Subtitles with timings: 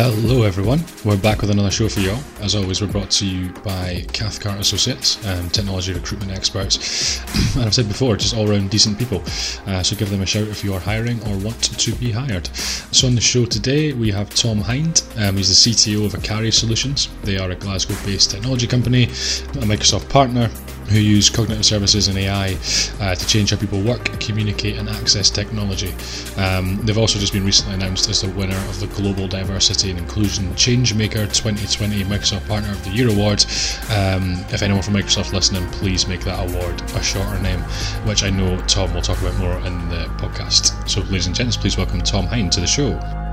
[0.00, 0.84] Hello, everyone.
[1.04, 2.22] We're back with another show for you all.
[2.40, 7.18] As always, we're brought to you by Cathcart Associates, um, technology recruitment experts.
[7.56, 9.24] and I've said before, just all round decent people.
[9.66, 12.46] Uh, so give them a shout if you are hiring or want to be hired.
[12.94, 15.02] So on the show today, we have Tom Hind.
[15.16, 17.08] Um, he's the CTO of Akari Solutions.
[17.24, 20.48] They are a Glasgow based technology company, a Microsoft partner,
[20.88, 22.56] who use cognitive services and AI
[23.00, 25.94] uh, to change how people work, communicate, and access technology.
[26.36, 29.98] Um, they've also just been recently announced as the winner of the Global Diversity and
[29.98, 33.44] Inclusion Changemaker 2020 Microsoft Partner of the Year Award.
[33.90, 37.60] Um, if anyone from Microsoft listening, please make that award a shorter name,
[38.04, 40.88] which I know Tom will talk about more in the podcast.
[40.88, 43.27] So, ladies and gents, please welcome Tom Hind to the show.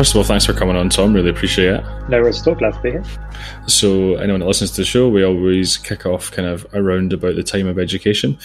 [0.00, 1.12] First of all, thanks for coming on, Tom.
[1.12, 1.84] Really appreciate it.
[2.08, 2.54] No worries at all.
[2.54, 3.04] Glad to be here.
[3.66, 7.34] So, anyone that listens to the show, we always kick off kind of around about
[7.34, 8.38] the time of education.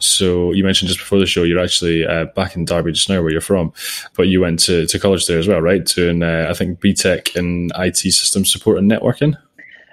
[0.00, 3.22] So, you mentioned just before the show, you're actually uh, back in Derby just now,
[3.22, 3.72] where you're from,
[4.16, 5.82] but you went to, to college there as well, right?
[5.82, 9.34] Doing, uh, I think, BTEC in IT system support and networking.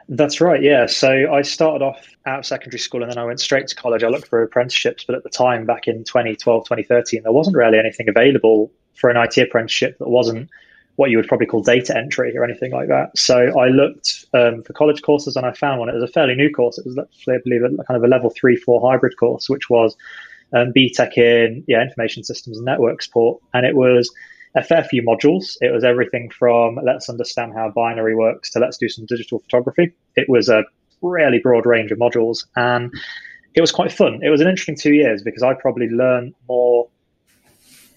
[0.10, 0.86] That's right, yeah.
[0.86, 4.04] So I started off out of secondary school and then I went straight to college.
[4.04, 7.80] I looked for apprenticeships, but at the time, back in 2012, 2013, there wasn't really
[7.80, 10.50] anything available for an IT apprenticeship that wasn't
[10.96, 13.18] what you would probably call data entry or anything like that.
[13.18, 15.90] So I looked um, for college courses and I found one.
[15.90, 16.78] It was a fairly new course.
[16.78, 19.70] It was actually, I believe, a kind of a level three, four hybrid course, which
[19.70, 19.96] was
[20.54, 24.12] um, BTEC in yeah information systems and network support, and it was
[24.56, 25.58] a fair few modules.
[25.60, 29.94] It was everything from let's understand how binary works to let's do some digital photography.
[30.16, 30.64] It was a
[31.02, 32.94] really broad range of modules, and
[33.54, 34.22] it was quite fun.
[34.24, 36.88] It was an interesting two years because I probably learned more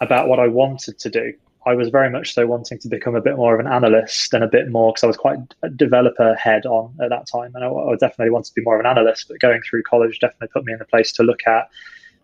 [0.01, 1.35] about what I wanted to do
[1.69, 4.43] I was very much so wanting to become a bit more of an analyst and
[4.43, 7.63] a bit more because I was quite a developer head on at that time, and
[7.63, 9.29] I, I definitely wanted to be more of an analyst.
[9.29, 11.69] But going through college definitely put me in the place to look at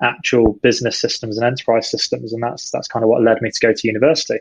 [0.00, 3.61] actual business systems and enterprise systems, and that's that's kind of what led me to
[3.61, 4.39] go to university.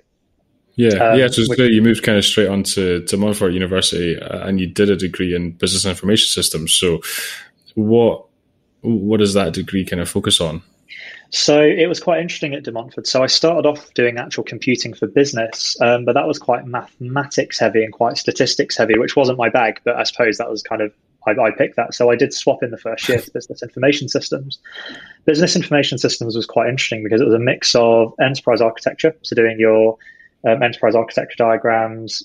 [0.75, 1.27] Yeah, um, yeah.
[1.27, 4.67] So which, you moved kind of straight on to, to Montfort University, uh, and you
[4.67, 6.73] did a degree in business information systems.
[6.73, 7.01] So,
[7.75, 8.25] what
[8.81, 10.63] what does that degree kind of focus on?
[11.33, 13.07] So it was quite interesting at De Montfort.
[13.07, 17.57] So I started off doing actual computing for business, um, but that was quite mathematics
[17.57, 19.81] heavy and quite statistics heavy, which wasn't my bag.
[19.83, 20.93] But I suppose that was kind of
[21.25, 21.95] I, I picked that.
[21.95, 24.59] So I did swap in the first year to business information systems.
[25.25, 29.35] Business information systems was quite interesting because it was a mix of enterprise architecture, so
[29.35, 29.97] doing your
[30.47, 32.23] um, enterprise architecture diagrams,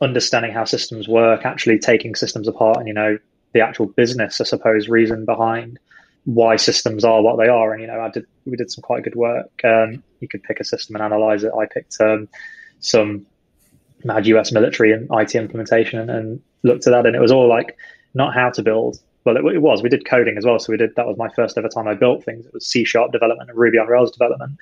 [0.00, 3.18] understanding how systems work, actually taking systems apart, and you know
[3.52, 5.80] the actual business, I suppose, reason behind
[6.24, 7.72] why systems are what they are.
[7.72, 9.50] And you know, I did we did some quite good work.
[9.64, 11.52] Um, you could pick a system and analyze it.
[11.58, 12.28] I picked um,
[12.80, 13.26] some
[14.04, 17.48] mad US military and IT implementation and, and, looked at that, and it was all
[17.48, 17.76] like
[18.14, 19.00] not how to build.
[19.24, 19.82] Well, it, it, was.
[19.82, 20.94] We did coding as well, so we did.
[20.94, 22.46] That was my first ever time I built things.
[22.46, 24.52] It was C sharp development and Ruby on Rails development,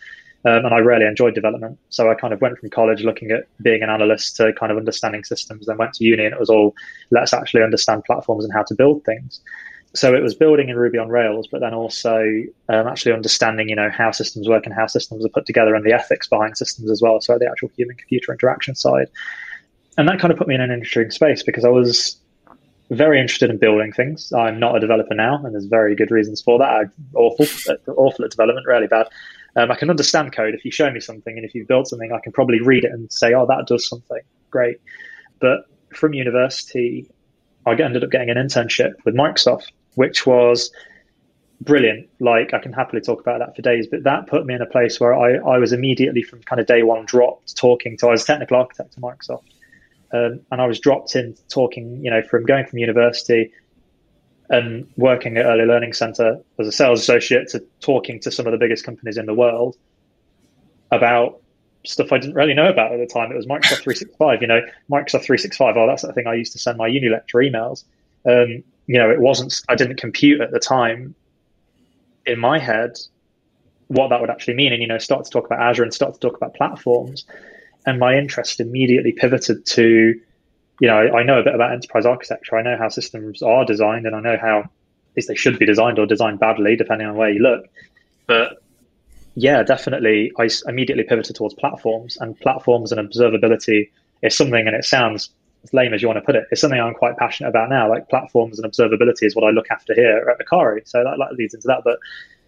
[0.47, 1.79] um, and I really enjoyed development.
[1.91, 4.79] So I kind of went from college looking at being an analyst to kind of
[4.79, 5.67] understanding systems.
[5.67, 6.75] Then went to uni, and it was all
[7.11, 9.43] let's actually understand platforms and how to build things
[9.95, 12.23] so it was building in Ruby on Rails, but then also
[12.69, 15.85] um, actually understanding, you know, how systems work and how systems are put together and
[15.85, 17.21] the ethics behind systems as well.
[17.21, 19.09] So the actual human-computer interaction side,
[19.99, 22.17] and that kind of put me in an interesting space because I was
[22.91, 24.33] very interested in building things.
[24.33, 26.69] I'm not a developer now, and there's very good reasons for that.
[26.69, 27.47] I'm awful,
[27.89, 29.09] awful at development, really bad.
[29.57, 32.13] Um, I can understand code if you show me something, and if you've built something,
[32.13, 34.77] I can probably read it and say, "Oh, that does something great."
[35.41, 37.11] But from university,
[37.67, 40.73] I ended up getting an internship with Microsoft which was
[41.61, 42.09] brilliant.
[42.21, 44.67] Like I can happily talk about that for days, but that put me in a
[44.67, 48.13] place where I, I was immediately from kind of day one dropped talking to, I
[48.13, 49.45] was a technical architect at Microsoft.
[50.11, 53.53] Um, and I was dropped in talking, you know, from going from university
[54.49, 58.53] and working at Early Learning Center as a sales associate to talking to some of
[58.53, 59.77] the biggest companies in the world
[60.91, 61.43] about
[61.85, 63.31] stuff I didn't really know about at the time.
[63.33, 65.77] It was Microsoft 365, you know, Microsoft 365.
[65.77, 67.85] Oh, that's the thing I used to send my uni lecture emails.
[68.27, 71.15] Um, you know, it wasn't, I didn't compute at the time
[72.27, 72.99] in my head
[73.87, 74.73] what that would actually mean.
[74.73, 77.25] And, you know, start to talk about Azure and start to talk about platforms.
[77.87, 80.21] And my interest immediately pivoted to,
[80.81, 82.57] you know, I, I know a bit about enterprise architecture.
[82.57, 85.67] I know how systems are designed and I know how, at least they should be
[85.67, 87.69] designed or designed badly, depending on where you look.
[88.27, 88.61] But
[89.37, 93.89] yeah, definitely, I immediately pivoted towards platforms and platforms and observability
[94.25, 95.31] is something, and it sounds
[95.63, 97.89] as lame as you want to put it, it's something I'm quite passionate about now.
[97.89, 100.87] Like platforms and observability is what I look after here at Akari.
[100.89, 101.83] So that, that leads into that.
[101.85, 101.99] But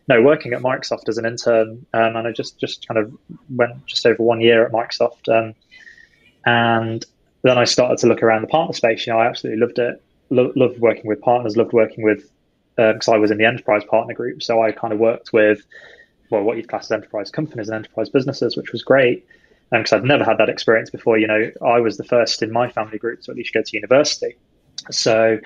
[0.09, 3.13] no, working at Microsoft as an intern, um, and I just just kind of
[3.51, 5.55] went just over one year at Microsoft, um,
[6.45, 7.05] and
[7.43, 9.07] then I started to look around the partner space.
[9.07, 10.03] You know, I absolutely loved it.
[10.31, 11.57] Lo- loved working with partners.
[11.57, 12.31] Loved working with
[12.77, 14.43] because um, I was in the enterprise partner group.
[14.43, 15.63] So I kind of worked with
[16.31, 19.27] well, what you'd class as enterprise companies and enterprise businesses, which was great.
[19.81, 21.19] Because I'd never had that experience before.
[21.19, 23.77] You know, I was the first in my family group to at least go to
[23.77, 24.37] university,
[24.91, 25.39] so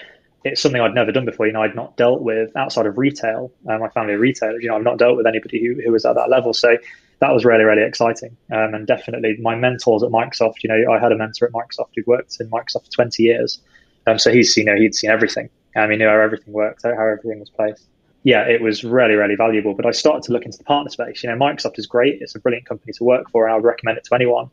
[0.45, 1.47] it's something I'd never done before.
[1.47, 3.53] You know, I'd not dealt with outside of retail.
[3.69, 4.63] Uh, my family are retailers.
[4.63, 6.53] You know, I've not dealt with anybody who, who was at that level.
[6.53, 6.77] So
[7.21, 8.37] that was really, really exciting.
[8.53, 10.63] Um, and definitely my mentors at Microsoft.
[10.63, 13.61] You know, I had a mentor at Microsoft who'd worked in Microsoft for 20 years.
[14.07, 15.49] Um, so he's, you know, he'd seen everything.
[15.75, 17.87] Um, he knew how everything worked, how everything was placed.
[18.27, 19.73] Yeah, it was really, really valuable.
[19.73, 21.23] But I started to look into the partner space.
[21.23, 22.21] You know, Microsoft is great.
[22.21, 24.51] It's a brilliant company to work for, and I would recommend it to anyone.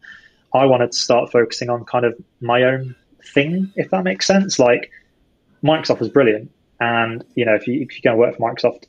[0.54, 2.96] I wanted to start focusing on kind of my own
[3.34, 4.60] thing, if that makes sense.
[4.60, 4.92] Like
[5.64, 8.84] Microsoft is brilliant, and you know, if you if you go work for Microsoft,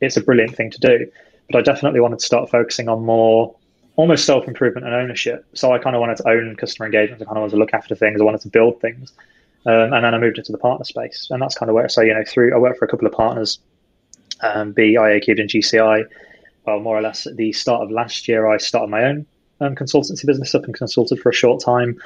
[0.00, 1.10] it's a brilliant thing to do.
[1.50, 3.56] But I definitely wanted to start focusing on more
[3.96, 5.46] almost self improvement and ownership.
[5.54, 7.22] So I kind of wanted to own customer engagement.
[7.22, 8.20] I kind of wanted to look after things.
[8.20, 9.12] I wanted to build things.
[9.66, 11.88] Um, and then I moved into the partner space, and that's kind of where.
[11.88, 13.58] So you know, through I worked for a couple of partners,
[14.40, 16.04] um, be IA Cubed and GCI.
[16.66, 19.26] Well, more or less at the start of last year, I started my own
[19.60, 21.98] um, consultancy business up and consulted for a short time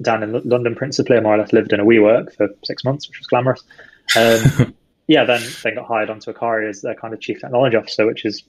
[0.00, 1.16] down in L- London, principally.
[1.16, 3.62] I more or less lived in a WeWork for six months, which was glamorous.
[4.16, 4.74] Um,
[5.06, 8.24] yeah, then then got hired onto Akari as their kind of chief technology officer, which
[8.24, 8.42] is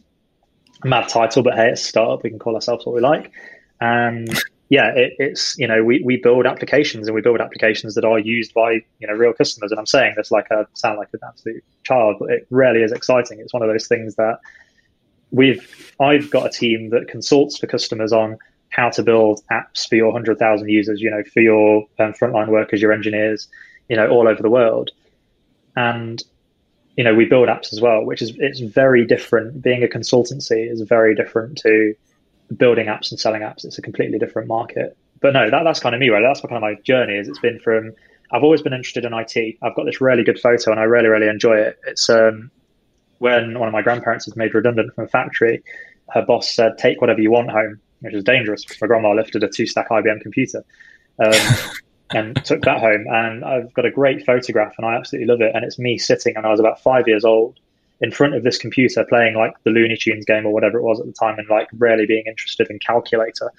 [0.83, 2.23] a mad title, but hey, it's a startup.
[2.23, 3.31] We can call ourselves what we like.
[3.79, 4.29] And
[4.73, 8.17] yeah, it, it's you know we, we build applications and we build applications that are
[8.17, 9.69] used by you know real customers.
[9.69, 12.91] And I'm saying this like I sound like an absolute child, but it really is
[12.91, 13.39] exciting.
[13.39, 14.39] It's one of those things that
[15.29, 18.39] we've I've got a team that consults for customers on
[18.69, 22.81] how to build apps for your 100,000 users, you know, for your um, frontline workers,
[22.81, 23.47] your engineers,
[23.89, 24.89] you know, all over the world.
[25.75, 26.23] And,
[26.97, 29.61] you know, we build apps as well, which is, it's very different.
[29.61, 31.93] Being a consultancy is very different to
[32.53, 33.65] building apps and selling apps.
[33.65, 34.97] It's a completely different market.
[35.21, 36.21] But no, that, that's kind of me, right?
[36.21, 37.27] That's what kind of my journey is.
[37.27, 37.93] It's been from,
[38.31, 39.57] I've always been interested in IT.
[39.61, 41.79] I've got this really good photo and I really, really enjoy it.
[41.87, 42.51] It's, um,
[43.19, 45.63] when one of my grandparents was made redundant from a factory,
[46.09, 48.65] her boss said, take whatever you want home which was dangerous.
[48.81, 50.63] My grandma lifted a two stack IBM computer
[51.23, 51.31] um,
[52.11, 53.05] and took that home.
[53.07, 55.55] And I've got a great photograph and I absolutely love it.
[55.55, 57.59] And it's me sitting, and I was about five years old
[58.03, 60.99] in front of this computer playing like the Looney Tunes game or whatever it was
[60.99, 63.49] at the time and like really being interested in calculator.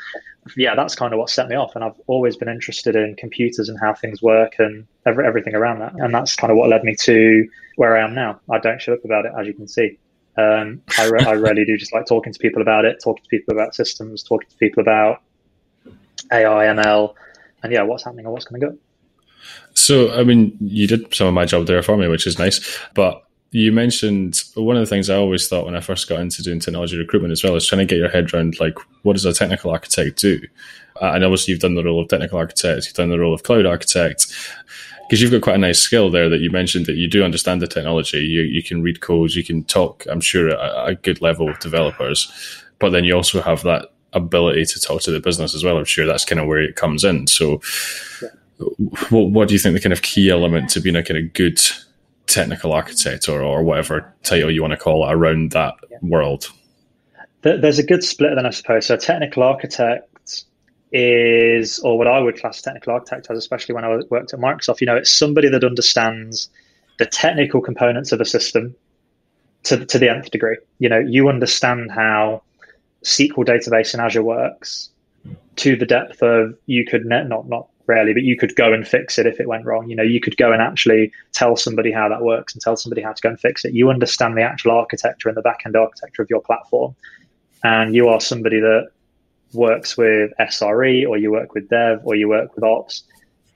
[0.55, 1.75] Yeah, that's kind of what set me off.
[1.75, 5.79] And I've always been interested in computers and how things work and every, everything around
[5.79, 5.95] that.
[5.95, 8.39] And that's kind of what led me to where I am now.
[8.51, 9.99] I don't shut up about it, as you can see.
[10.37, 13.29] Um, I, re- I really do just like talking to people about it, talking to
[13.31, 15.23] people about systems, talking to people about
[16.31, 17.15] AI, ML,
[17.63, 18.79] and yeah, what's happening and what's going to go.
[19.73, 22.79] So, I mean, you did some of my job there for me, which is nice.
[22.95, 23.25] But
[23.55, 26.59] you mentioned one of the things I always thought when I first got into doing
[26.59, 29.33] technology recruitment as well is trying to get your head around like what does a
[29.33, 30.41] technical architect do?
[31.01, 33.45] Uh, and obviously, you've done the role of technical architect, you've done the role of
[33.45, 34.27] cloud architect
[35.03, 37.63] because you've got quite a nice skill there that you mentioned that you do understand
[37.63, 38.19] the technology.
[38.19, 40.05] You you can read codes, you can talk.
[40.11, 42.33] I'm sure at a good level with developers,
[42.81, 45.79] but then you also have that ability to talk to the business as well.
[45.79, 47.29] I'm sure that's kind of where it comes in.
[47.29, 47.61] So,
[48.21, 48.31] yeah.
[49.11, 51.33] what, what do you think the kind of key element to being a kind of
[51.35, 51.61] good
[52.27, 55.99] technical architect or, or whatever title you want to call it around that yeah.
[56.03, 56.51] world?
[57.43, 58.87] There's a good split then, I suppose.
[58.87, 60.45] So, technical architect
[60.93, 64.81] is, or what I would class technical architect as, especially when I worked at Microsoft,
[64.81, 66.49] you know, it's somebody that understands
[66.99, 68.75] the technical components of a system
[69.65, 70.57] to, to the nth degree.
[70.79, 72.43] You know, you understand how
[73.05, 74.91] SQL database in Azure works
[75.57, 78.87] to the depth of you could net not not rarely, but you could go and
[78.87, 79.89] fix it if it went wrong.
[79.89, 83.03] You know, you could go and actually tell somebody how that works and tell somebody
[83.03, 83.75] how to go and fix it.
[83.75, 86.95] You understand the actual architecture and the backend architecture of your platform.
[87.63, 88.89] And you are somebody that
[89.53, 93.05] works with SRE or you work with dev or you work with ops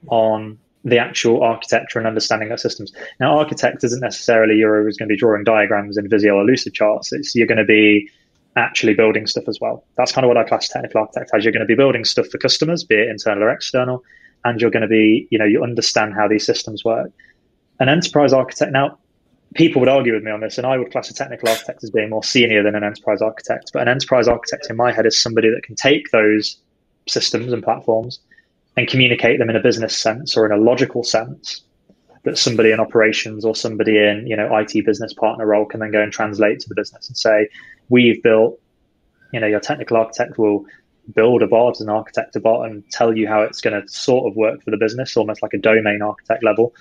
[0.09, 2.93] on the actual architecture and understanding of systems.
[3.21, 6.73] Now, architect isn't necessarily you're always going to be drawing diagrams in Visio or Lucid
[6.73, 7.13] charts.
[7.13, 8.09] It's you're going to be
[8.59, 9.85] actually building stuff as well.
[9.97, 11.45] That's kind of what I class technical architect as.
[11.45, 14.03] You're going to be building stuff for customers, be it internal or external,
[14.45, 17.11] and you're going to be, you know, you understand how these systems work.
[17.81, 18.99] An enterprise architect now,
[19.55, 21.91] people would argue with me on this, and I would class a technical architect as
[21.91, 23.71] being more senior than an enterprise architect.
[23.73, 26.57] But an enterprise architect in my head is somebody that can take those
[27.07, 28.21] systems and platforms
[28.77, 31.63] and communicate them in a business sense or in a logical sense
[32.29, 35.91] that somebody in operations or somebody in you know IT business partner role can then
[35.91, 37.49] go and translate to the business and say
[37.89, 38.61] we've built
[39.33, 40.65] you know your technical architect will
[41.15, 43.89] build a bot as an architect a bot and tell you how it's going to
[43.89, 46.75] sort of work for the business almost like a domain architect level.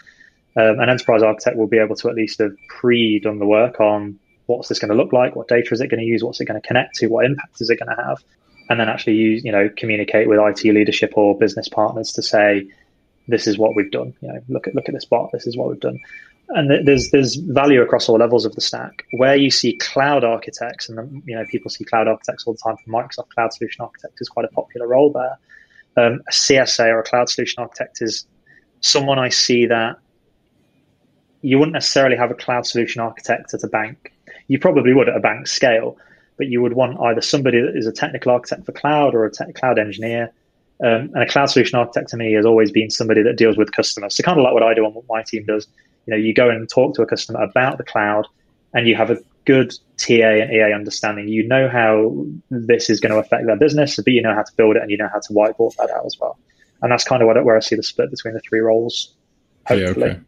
[0.57, 3.79] Um, an enterprise architect will be able to at least have pre done the work
[3.79, 6.41] on what's this going to look like, what data is it going to use, what's
[6.41, 8.23] it going to connect to, what impact is it going to have,
[8.69, 12.67] and then actually use, you know, communicate with IT leadership or business partners to say,
[13.27, 14.13] this is what we've done.
[14.21, 15.31] You know, look at look at this bot.
[15.31, 15.99] This is what we've done.
[16.49, 19.05] and there's there's value across all levels of the stack.
[19.11, 22.77] Where you see cloud architects, and you know people see cloud architects all the time.
[22.77, 25.37] For Microsoft Cloud Solution Architect is quite a popular role there.
[25.97, 28.25] Um, a CSA or a Cloud Solution Architect is
[28.81, 29.97] someone I see that
[31.41, 34.13] you wouldn't necessarily have a cloud solution architect at a bank.
[34.47, 35.97] You probably would at a bank scale,
[36.37, 39.31] but you would want either somebody that is a technical architect for cloud or a
[39.31, 40.31] te- cloud engineer.
[40.83, 43.71] Um, and a cloud solution architect to me has always been somebody that deals with
[43.71, 44.15] customers.
[44.15, 45.67] So kind of like what I do and what my team does.
[46.05, 48.27] You know, you go and talk to a customer about the cloud,
[48.73, 51.27] and you have a good TA and EA understanding.
[51.27, 54.51] You know how this is going to affect their business, but you know how to
[54.55, 56.37] build it and you know how to whiteboard that out as well.
[56.81, 59.15] And that's kind of what, where I see the split between the three roles.
[59.65, 60.13] Hopefully, yeah.
[60.13, 60.19] Okay.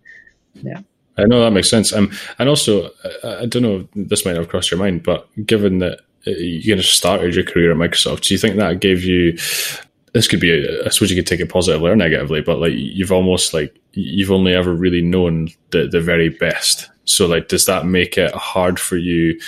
[0.64, 0.82] yeah.
[1.18, 1.94] I know that makes sense.
[1.94, 2.92] Um, and also,
[3.24, 6.72] I, I don't know, this might have crossed your mind, but given that uh, you
[6.72, 9.38] kind of started your career at Microsoft, do you think that gave you?
[10.14, 12.74] This could be, a, I suppose you could take it positively or negatively, but like
[12.74, 16.90] you've almost like you've only ever really known the the very best.
[17.06, 19.40] So like, does that make it hard for you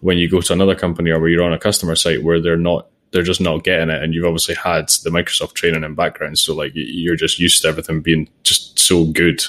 [0.00, 2.56] when you go to another company or where you're on a customer site where they're
[2.56, 6.38] not they're just not getting it and you've obviously had the microsoft training and background
[6.38, 9.42] so like you're just used to everything being just so good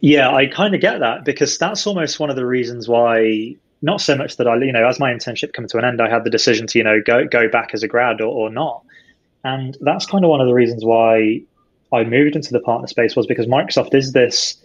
[0.00, 3.56] yeah, I kind of get that because that's almost one of the reasons why.
[3.80, 6.10] Not so much that I, you know, as my internship came to an end, I
[6.10, 8.82] had the decision to, you know, go go back as a grad or, or not,
[9.44, 11.40] and that's kind of one of the reasons why
[11.92, 14.56] I moved into the partner space was because Microsoft is this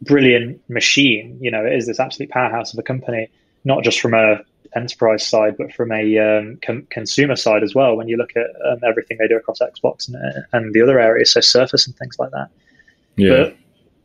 [0.00, 1.38] brilliant machine.
[1.40, 3.28] You know, it is this absolute powerhouse of a company,
[3.64, 4.40] not just from a
[4.74, 7.96] enterprise side, but from a um, com- consumer side as well.
[7.96, 11.32] When you look at um, everything they do across Xbox and, and the other areas,
[11.32, 12.48] so Surface and things like that.
[13.16, 13.30] Yeah.
[13.30, 13.56] But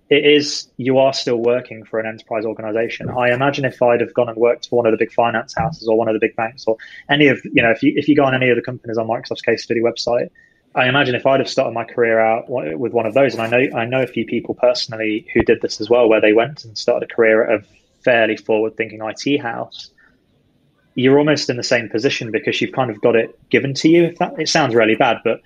[0.10, 3.10] it is you are still working for an enterprise organization.
[3.10, 5.88] I imagine if I'd have gone and worked for one of the big finance houses
[5.88, 6.78] or one of the big banks or
[7.10, 9.08] any of you know if you if you go on any of the companies on
[9.08, 10.30] Microsoft's case study website,
[10.76, 13.48] I imagine if I'd have started my career out with one of those, and I
[13.48, 16.64] know I know a few people personally who did this as well, where they went
[16.64, 17.66] and started a career at a
[18.04, 19.92] fairly forward-thinking IT house.
[20.96, 24.06] You're almost in the same position because you've kind of got it given to you.
[24.06, 25.42] If that it sounds really bad, but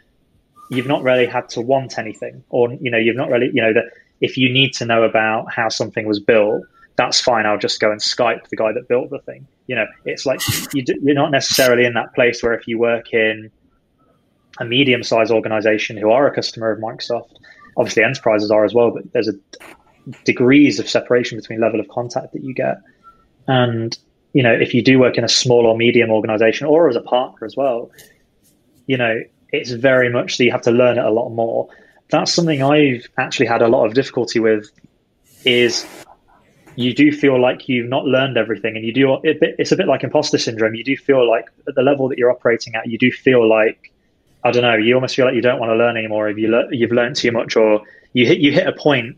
[0.69, 3.73] you've not really had to want anything, or you know, you've not really, you know,
[3.73, 3.85] that
[4.21, 6.63] if you need to know about how something was built,
[6.95, 7.45] that's fine.
[7.45, 9.47] I'll just go and Skype the guy that built the thing.
[9.67, 10.39] You know, it's like
[10.73, 13.51] you are not necessarily in that place where if you work in
[14.59, 17.31] a medium-sized organization who are a customer of Microsoft,
[17.77, 19.33] obviously enterprises are as well, but there's a
[20.25, 22.77] degrees of separation between level of contact that you get.
[23.47, 23.97] And
[24.33, 27.01] you know, if you do work in a small or medium organization or as a
[27.01, 27.91] partner as well,
[28.87, 31.67] you know, it's very much so you have to learn it a lot more
[32.11, 34.69] that's something I've actually had a lot of difficulty with.
[35.43, 35.87] Is
[36.75, 39.19] you do feel like you've not learned everything, and you do.
[39.23, 40.75] It's a bit like imposter syndrome.
[40.75, 43.91] You do feel like at the level that you're operating at, you do feel like
[44.43, 44.75] I don't know.
[44.75, 46.27] You almost feel like you don't want to learn anymore.
[46.29, 47.81] If you le- you've learned too much, or
[48.13, 49.17] you hit you hit a point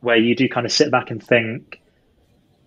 [0.00, 1.80] where you do kind of sit back and think,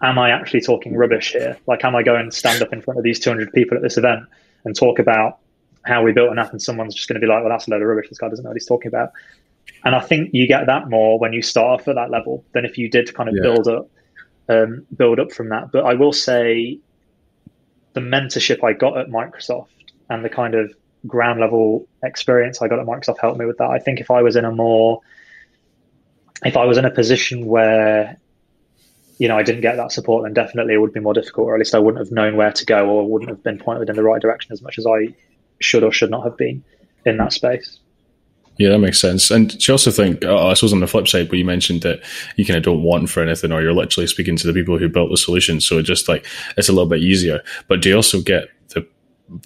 [0.01, 1.57] "Am I actually talking rubbish here?
[1.67, 3.97] Like, am I going to stand up in front of these 200 people at this
[3.97, 4.23] event
[4.65, 5.39] and talk about
[5.85, 7.71] how we built an app, and someone's just going to be like, "Well, that's a
[7.71, 8.09] load of rubbish.
[8.09, 9.11] This guy doesn't know what he's talking about."
[9.83, 12.65] And I think you get that more when you start off at that level than
[12.65, 13.43] if you did kind of yeah.
[13.43, 13.89] build up,
[14.49, 15.71] um, build up from that.
[15.71, 16.79] But I will say,
[17.93, 19.69] the mentorship I got at Microsoft
[20.09, 20.71] and the kind of
[21.07, 23.69] ground level experience I got at Microsoft helped me with that.
[23.69, 25.01] I think if I was in a more,
[26.45, 28.17] if I was in a position where,
[29.17, 31.55] you know, I didn't get that support, then definitely it would be more difficult, or
[31.55, 33.95] at least I wouldn't have known where to go, or wouldn't have been pointed in
[33.95, 35.15] the right direction as much as I
[35.59, 36.63] should or should not have been
[37.03, 37.79] in that space.
[38.57, 39.29] Yeah, that makes sense.
[39.29, 41.81] And do you also think, uh, I suppose on the flip side, where you mentioned
[41.83, 41.99] that
[42.37, 44.89] you kind of don't want for anything, or you're literally speaking to the people who
[44.89, 46.25] built the solution, so it just like
[46.57, 47.43] it's a little bit easier.
[47.67, 48.87] But do you also get the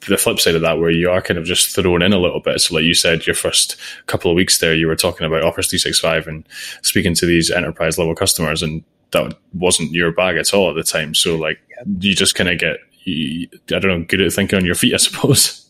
[0.08, 2.40] the flip side of that, where you are kind of just thrown in a little
[2.40, 2.62] bit?
[2.62, 3.76] So, like you said, your first
[4.08, 6.48] couple of weeks there, you were talking about Office 365 and
[6.82, 10.84] speaking to these enterprise level customers, and that wasn't your bag at all at the
[10.84, 11.14] time.
[11.14, 11.60] So, like,
[12.00, 12.78] you just kind of get,
[13.08, 15.68] I don't know, good at thinking on your feet, I suppose.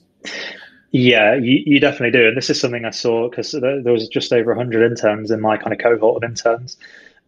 [0.91, 2.27] Yeah, you, you definitely do.
[2.27, 5.57] And this is something I saw because there, was just over 100 interns in my
[5.57, 6.77] kind of cohort of interns.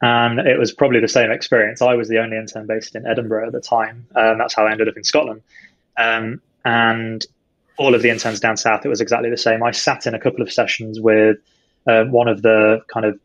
[0.02, 1.82] And it was probably the same experience.
[1.82, 4.06] I was the only intern based in Edinburgh at the time.
[4.16, 5.42] and that's how I ended up in Scotland.
[5.98, 7.26] Um, and
[7.78, 9.64] all of the interns down south, it was exactly the same.
[9.64, 11.38] I sat in a couple of sessions with
[11.88, 13.18] um, one of the kind of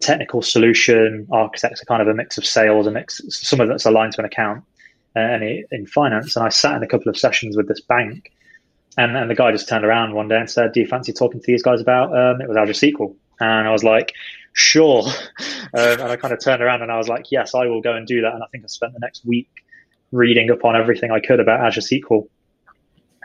[0.00, 3.86] technical solution architects, a kind of a mix of sales, a mix, some of that's
[3.86, 4.62] aligned to an account
[5.16, 6.36] uh, and in finance.
[6.36, 8.30] And I sat in a couple of sessions with this bank
[8.96, 11.40] and, and the guy just turned around one day and said, Do you fancy talking
[11.40, 13.14] to these guys about um, it was Azure SQL?
[13.40, 14.12] And I was like,
[14.52, 15.04] Sure.
[15.76, 17.94] Um, and I kind of turned around and I was like, Yes, I will go
[17.94, 18.32] and do that.
[18.32, 19.48] And I think I spent the next week
[20.12, 22.28] reading upon everything I could about Azure SQL.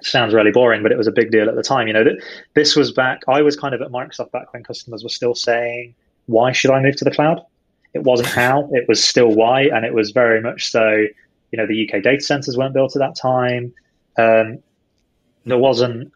[0.02, 1.86] Sounds really boring, but it was a big deal at the time.
[1.86, 2.24] You know, that
[2.56, 5.94] this was back, I was kind of at Microsoft back when customers were still saying,
[6.26, 7.40] Why should I move to the cloud?
[7.94, 11.06] It wasn't how, it was still why, and it was very much so.
[11.52, 13.74] You know, the UK data centers weren't built at that time.
[14.18, 14.60] Um,
[15.50, 16.12] there wasn't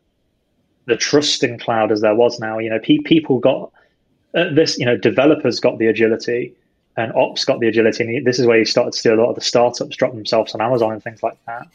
[0.85, 2.59] the trust in cloud as there was now.
[2.59, 3.71] You know, pe- people got
[4.35, 4.77] uh, this.
[4.77, 6.53] You know, developers got the agility,
[6.97, 8.17] and ops got the agility.
[8.17, 10.53] And this is where you started to see a lot of the startups drop themselves
[10.53, 11.67] on Amazon and things like that.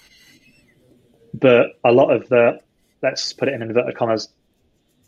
[1.35, 2.61] But a lot of the,
[3.03, 4.29] let's put it in inverted commas,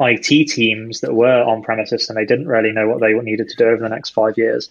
[0.00, 3.56] IT teams that were on premises and they didn't really know what they needed to
[3.56, 4.70] do over the next five years.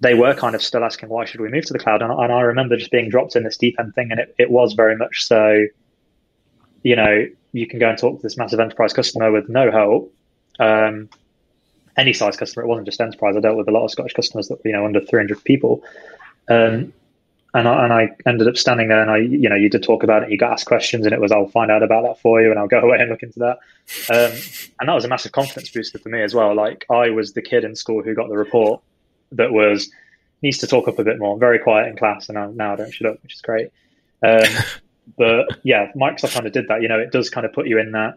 [0.00, 2.02] They were kind of still asking, why should we move to the cloud?
[2.02, 4.50] And, and I remember just being dropped in this deep end thing, and it, it
[4.50, 5.66] was very much so,
[6.82, 10.12] you know, you can go and talk to this massive enterprise customer with no help.
[10.58, 11.08] Um,
[11.96, 13.36] any size customer, it wasn't just enterprise.
[13.36, 15.82] I dealt with a lot of Scottish customers that you know under 300 people,
[16.48, 16.92] um,
[17.54, 20.02] and I, and I ended up standing there and I you know you did talk
[20.02, 20.30] about it.
[20.30, 22.58] You got asked questions and it was I'll find out about that for you and
[22.58, 23.58] I'll go away and look into that.
[24.08, 24.32] Um,
[24.80, 26.54] and that was a massive confidence booster for me as well.
[26.54, 28.80] Like I was the kid in school who got the report
[29.32, 29.90] that was
[30.42, 31.38] needs to talk up a bit more.
[31.38, 33.70] very quiet in class, and now, now I don't shut up, which is great.
[34.22, 34.44] Um,
[35.16, 36.82] but yeah, Microsoft kind of did that.
[36.82, 38.16] You know, it does kind of put you in that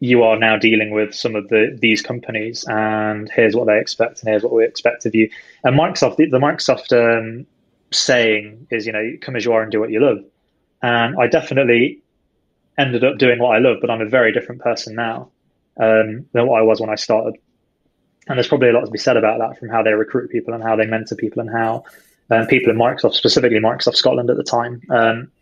[0.00, 4.20] you are now dealing with some of the these companies, and here's what they expect,
[4.20, 5.28] and here's what we expect of you.
[5.64, 7.46] And Microsoft, the, the Microsoft um,
[7.90, 10.24] saying is, you know, come as you are and do what you love.
[10.82, 12.00] And I definitely
[12.76, 15.30] ended up doing what I love, but I'm a very different person now
[15.80, 17.36] um, than what I was when I started.
[18.28, 20.54] And there's probably a lot to be said about that from how they recruit people
[20.54, 21.84] and how they mentor people and how
[22.30, 25.32] um, people in Microsoft, specifically Microsoft Scotland at the time, um,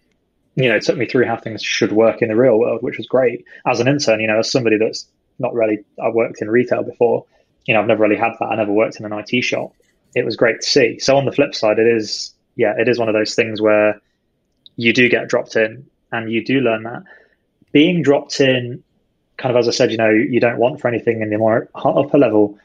[0.56, 2.96] you know, it took me through how things should work in the real world, which
[2.96, 3.44] was great.
[3.66, 5.06] As an intern, you know, as somebody that's
[5.38, 7.26] not really, I've worked in retail before,
[7.66, 8.46] you know, I've never really had that.
[8.46, 9.72] I never worked in an IT shop.
[10.14, 10.98] It was great to see.
[10.98, 14.00] So on the flip side, it is, yeah, it is one of those things where
[14.76, 17.02] you do get dropped in and you do learn that.
[17.72, 18.82] Being dropped in,
[19.36, 21.68] kind of as I said, you know, you don't want for anything in the more
[21.74, 22.58] upper level,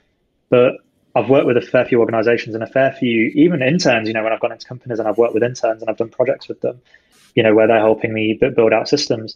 [0.50, 0.76] but
[1.16, 4.24] I've worked with a fair few organizations and a fair few, even interns, you know,
[4.24, 6.62] when I've gone into companies and I've worked with interns and I've done projects with
[6.62, 6.82] them
[7.36, 9.36] you know, where they're helping me build out systems.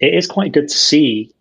[0.00, 1.32] It is quite good to see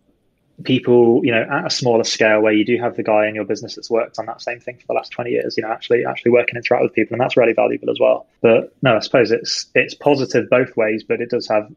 [0.63, 3.45] people, you know, at a smaller scale where you do have the guy in your
[3.45, 6.05] business that's worked on that same thing for the last 20 years, you know, actually
[6.05, 7.13] actually work and interact with people.
[7.13, 8.27] And that's really valuable as well.
[8.41, 11.71] But no, I suppose it's it's positive both ways, but it does have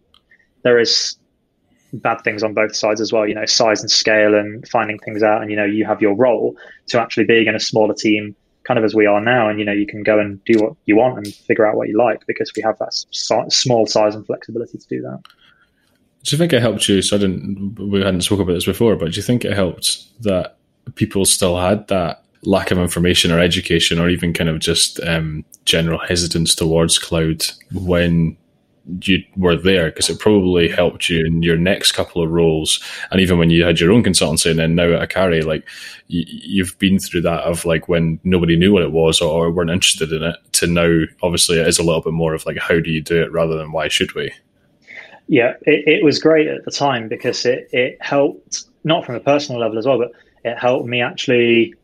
[0.62, 1.16] there is
[1.92, 5.22] bad things on both sides as well, you know, size and scale and finding things
[5.22, 5.42] out.
[5.42, 6.56] And, you know, you have your role
[6.88, 8.34] to actually being in a smaller team
[8.66, 10.74] kind of as we are now, and you know you can go and do what
[10.86, 14.26] you want and figure out what you like because we have that small size and
[14.26, 15.22] flexibility to do that.
[16.24, 17.00] Do you think it helped you?
[17.00, 17.78] So I didn't.
[17.78, 20.56] We hadn't spoken about this before, but do you think it helped that
[20.96, 25.44] people still had that lack of information or education, or even kind of just um,
[25.64, 28.36] general hesitance towards cloud when
[29.02, 32.80] you were there because it probably helped you in your next couple of roles.
[33.10, 35.66] And even when you had your own consultancy and then now at Akari like
[36.06, 39.70] you, have been through that of like when nobody knew what it was or, weren't
[39.70, 42.78] interested in it to now obviously it is a little bit more of like how
[42.80, 44.32] do you do it rather than why should we?
[45.28, 49.20] Yeah it, it was great at the time because it, it helped not from a
[49.20, 50.12] personal level as well but
[50.44, 51.74] it helped me actually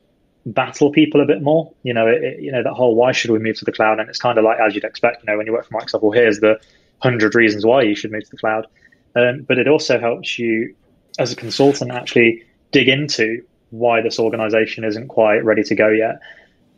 [0.47, 1.73] battle people a bit more.
[1.83, 4.01] You know it, you know that whole why should we move to the cloud?
[4.01, 6.03] And it's kind of like as you'd expect you know when you work for microsoft
[6.03, 6.61] well here's the
[7.03, 8.67] hundred reasons why you should move to the cloud.
[9.15, 10.75] Um, but it also helps you
[11.19, 16.21] as a consultant actually dig into why this organization isn't quite ready to go yet.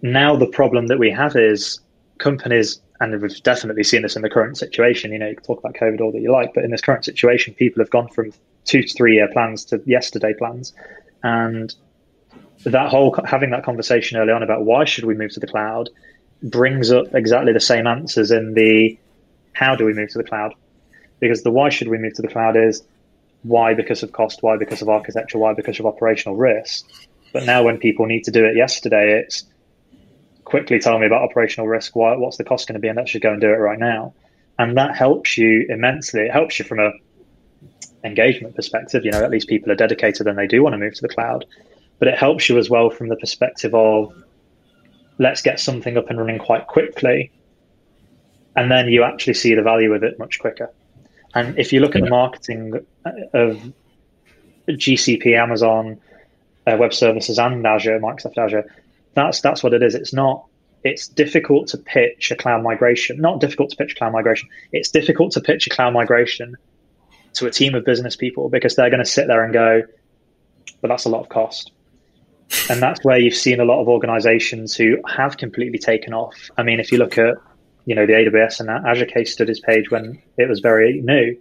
[0.02, 1.80] Now the problem that we have is
[2.18, 5.12] companies, and we've definitely seen this in the current situation.
[5.12, 7.04] You know, you can talk about COVID all that you like, but in this current
[7.04, 8.32] situation, people have gone from
[8.64, 10.72] two to three year plans to yesterday plans,
[11.22, 11.74] and
[12.64, 15.90] that whole having that conversation early on about why should we move to the cloud
[16.42, 18.98] brings up exactly the same answers in the
[19.54, 20.54] how do we move to the cloud?
[21.20, 22.82] Because the why should we move to the cloud is
[23.42, 26.86] why because of cost, why because of architecture, why because of operational risk.
[27.32, 27.46] But hmm.
[27.46, 29.44] now when people need to do it yesterday, it's
[30.44, 31.96] quickly tell me about operational risk.
[31.96, 32.88] Why, what's the cost going to be?
[32.88, 34.14] And let's just go and do it right now.
[34.58, 36.22] And that helps you immensely.
[36.22, 36.92] It helps you from a
[38.04, 39.04] engagement perspective.
[39.04, 41.08] You know, at least people are dedicated and they do want to move to the
[41.08, 41.44] cloud.
[41.98, 44.12] But it helps you as well from the perspective of
[45.18, 47.30] let's get something up and running quite quickly
[48.56, 50.70] and then you actually see the value of it much quicker.
[51.34, 52.86] And if you look at the marketing
[53.32, 53.72] of
[54.68, 56.00] GCP, Amazon,
[56.66, 58.72] uh, web services, and Azure, Microsoft Azure,
[59.14, 59.94] that's that's what it is.
[59.94, 60.46] It's not.
[60.84, 63.20] It's difficult to pitch a cloud migration.
[63.20, 64.48] Not difficult to pitch cloud migration.
[64.70, 66.56] It's difficult to pitch a cloud migration
[67.34, 69.82] to a team of business people because they're going to sit there and go,
[70.80, 71.72] "But that's a lot of cost."
[72.70, 76.50] And that's where you've seen a lot of organizations who have completely taken off.
[76.56, 77.34] I mean, if you look at
[77.86, 81.36] you know, the AWS and Azure case studies page when it was very new.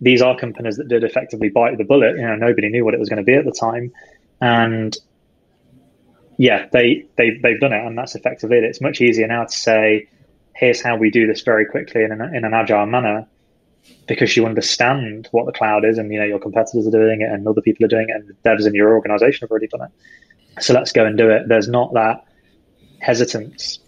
[0.00, 2.16] These are companies that did effectively bite the bullet.
[2.16, 3.92] You know, nobody knew what it was going to be at the time,
[4.40, 4.96] and
[6.38, 8.64] yeah, they, they, they've done it and that's effectively it.
[8.64, 10.08] It's much easier now to say,
[10.54, 13.26] here's how we do this very quickly in an, in an agile manner
[14.06, 17.30] because you understand what the cloud is and you know your competitors are doing it
[17.30, 19.82] and other people are doing it and the devs in your organization have already done
[19.82, 20.62] it.
[20.62, 21.48] So let's go and do it.
[21.48, 22.24] There's not that
[23.00, 23.78] hesitance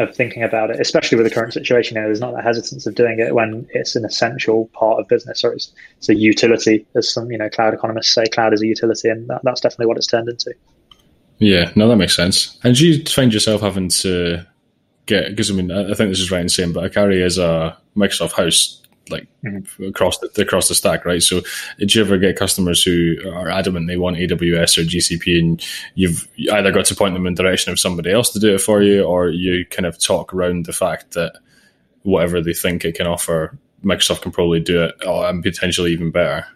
[0.00, 1.96] of thinking about it, especially with the current situation.
[1.96, 5.08] You know, there's not that hesitance of doing it when it's an essential part of
[5.08, 8.24] business or it's, it's a utility, as some you know cloud economists say.
[8.26, 10.54] Cloud is a utility, and that, that's definitely what it's turned into.
[11.38, 12.58] Yeah, no, that makes sense.
[12.64, 14.46] And do you find yourself having to
[15.06, 15.30] get?
[15.30, 18.32] Because I mean, I think this is right in saying, but Akari is a Microsoft
[18.32, 19.84] house like mm-hmm.
[19.84, 21.22] across the across the stack, right?
[21.22, 21.42] So,
[21.78, 26.28] did you ever get customers who are adamant they want AWS or GCP, and you've
[26.52, 28.82] either got to point them in the direction of somebody else to do it for
[28.82, 31.32] you, or you kind of talk around the fact that
[32.02, 36.10] whatever they think it can offer, Microsoft can probably do it, oh, and potentially even
[36.10, 36.46] better.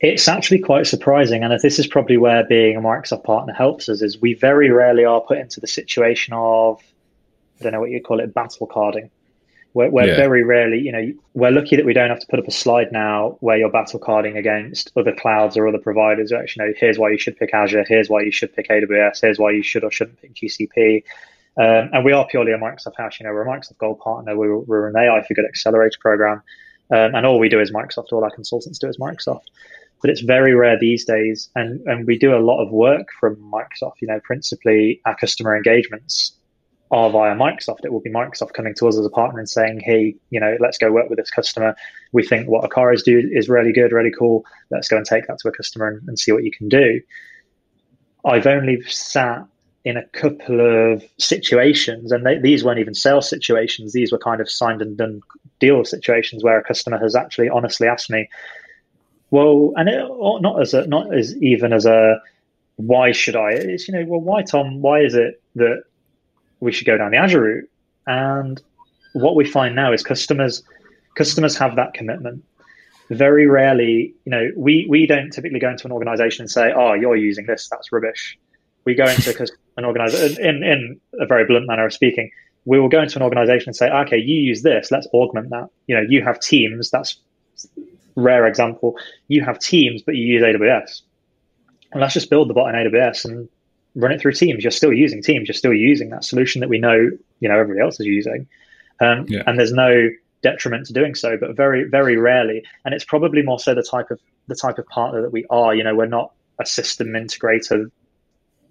[0.00, 4.02] It's actually quite surprising, and this is probably where being a Microsoft partner helps us.
[4.02, 6.82] Is we very rarely are put into the situation of
[7.60, 9.10] I don't know what you call it, battle carding
[9.76, 10.16] we're, we're yeah.
[10.16, 12.92] very rarely, you know, we're lucky that we don't have to put up a slide
[12.92, 16.32] now where you're battle carding against other clouds or other providers.
[16.32, 17.84] Actually, know, here's why you should pick Azure.
[17.86, 19.20] Here's why you should pick AWS.
[19.20, 21.04] Here's why you should or shouldn't pick GCP.
[21.58, 23.20] Um, and we are purely a Microsoft house.
[23.20, 24.34] You know, we're a Microsoft Gold partner.
[24.34, 26.42] We're, we're an AI for Good accelerator program,
[26.90, 28.12] um, and all we do is Microsoft.
[28.12, 29.44] All our consultants do is Microsoft.
[30.00, 33.36] But it's very rare these days, and and we do a lot of work from
[33.36, 34.00] Microsoft.
[34.00, 36.35] You know, principally our customer engagements
[36.90, 37.84] are via Microsoft.
[37.84, 40.56] It will be Microsoft coming to us as a partner and saying, "Hey, you know,
[40.60, 41.74] let's go work with this customer.
[42.12, 44.44] We think what Akaris do is really good, really cool.
[44.70, 47.00] Let's go and take that to a customer and, and see what you can do."
[48.24, 49.46] I've only sat
[49.84, 53.92] in a couple of situations, and they, these weren't even sales situations.
[53.92, 55.22] These were kind of signed and done
[55.60, 58.28] deal situations where a customer has actually honestly asked me,
[59.30, 62.20] "Well," and it, oh, not as a, not as even as a,
[62.76, 64.82] "Why should I?" It's you know, well, why Tom?
[64.82, 65.82] Why is it that
[66.60, 67.70] we should go down the Azure route.
[68.06, 68.62] And
[69.12, 70.62] what we find now is customers
[71.16, 72.44] customers have that commitment.
[73.10, 76.92] Very rarely, you know, we we don't typically go into an organization and say, "Oh,
[76.92, 78.38] you're using this, that's rubbish."
[78.84, 82.30] We go into an organization in in a very blunt manner of speaking.
[82.64, 85.68] We will go into an organization and say, "Okay, you use this, let's augment that."
[85.86, 86.90] You know, you have teams.
[86.90, 87.18] That's
[88.16, 88.96] rare example.
[89.28, 91.02] You have teams, but you use AWS.
[91.92, 93.48] And let's just build the bot in AWS and
[93.96, 94.62] run it through Teams.
[94.62, 95.48] You're still using Teams.
[95.48, 98.46] You're still using that solution that we know, you know, everybody else is using.
[99.00, 99.42] Um, yeah.
[99.46, 100.08] And there's no
[100.42, 102.62] detriment to doing so, but very, very rarely.
[102.84, 105.74] And it's probably more so the type of the type of partner that we are.
[105.74, 107.90] You know, we're not a system integrator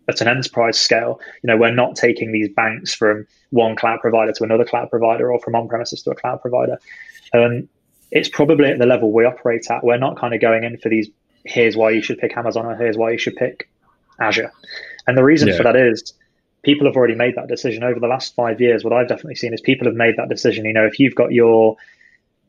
[0.08, 1.20] at an enterprise scale.
[1.44, 5.32] You know, we're not taking these banks from one cloud provider to another cloud provider
[5.32, 6.80] or from on premises to a cloud provider.
[7.34, 7.68] Um,
[8.12, 9.84] it's probably at the level we operate at.
[9.84, 11.10] We're not kind of going in for these.
[11.44, 13.70] Here's why you should pick Amazon, or here's why you should pick
[14.20, 14.52] Azure.
[15.08, 15.58] And the reason yeah.
[15.58, 16.14] for that is
[16.64, 18.84] people have already made that decision over the last five years.
[18.84, 20.66] What I've definitely seen is people have made that decision.
[20.66, 21.78] You know, if you've got your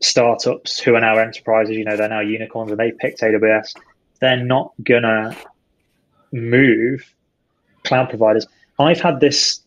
[0.00, 3.74] startups who are now enterprises, you know, they're now unicorns and they picked AWS,
[4.20, 5.36] they're not gonna
[6.32, 7.14] move
[7.84, 8.46] cloud providers.
[8.78, 9.60] I've had this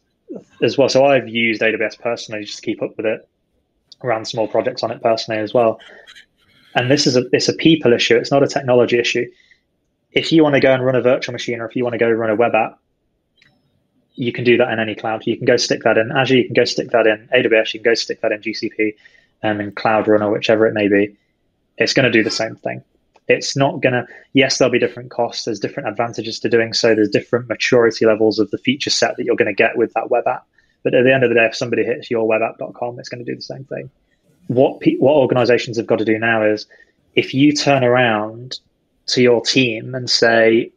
[0.61, 0.89] as well.
[0.89, 3.27] So I've used AWS personally just to keep up with it,
[4.03, 5.79] ran small projects on it personally as well.
[6.75, 8.17] And this is a it's a people issue.
[8.17, 9.25] It's not a technology issue
[10.11, 11.99] if you want to go and run a virtual machine or if you want to
[11.99, 12.79] go run a web app,
[14.15, 15.25] you can do that in any cloud.
[15.25, 17.79] You can go stick that in Azure, you can go stick that in AWS, you
[17.79, 18.95] can go stick that in GCP
[19.41, 21.15] and um, in Cloud Run or whichever it may be.
[21.77, 22.83] It's going to do the same thing.
[23.29, 25.45] It's not going to, yes, there'll be different costs.
[25.45, 26.95] There's different advantages to doing so.
[26.95, 30.09] There's different maturity levels of the feature set that you're going to get with that
[30.09, 30.45] web app.
[30.83, 33.31] But at the end of the day, if somebody hits your webapp.com, it's going to
[33.31, 33.89] do the same thing.
[34.47, 36.65] What, pe- what organizations have got to do now is
[37.15, 38.59] if you turn around
[39.09, 40.71] to your team and say,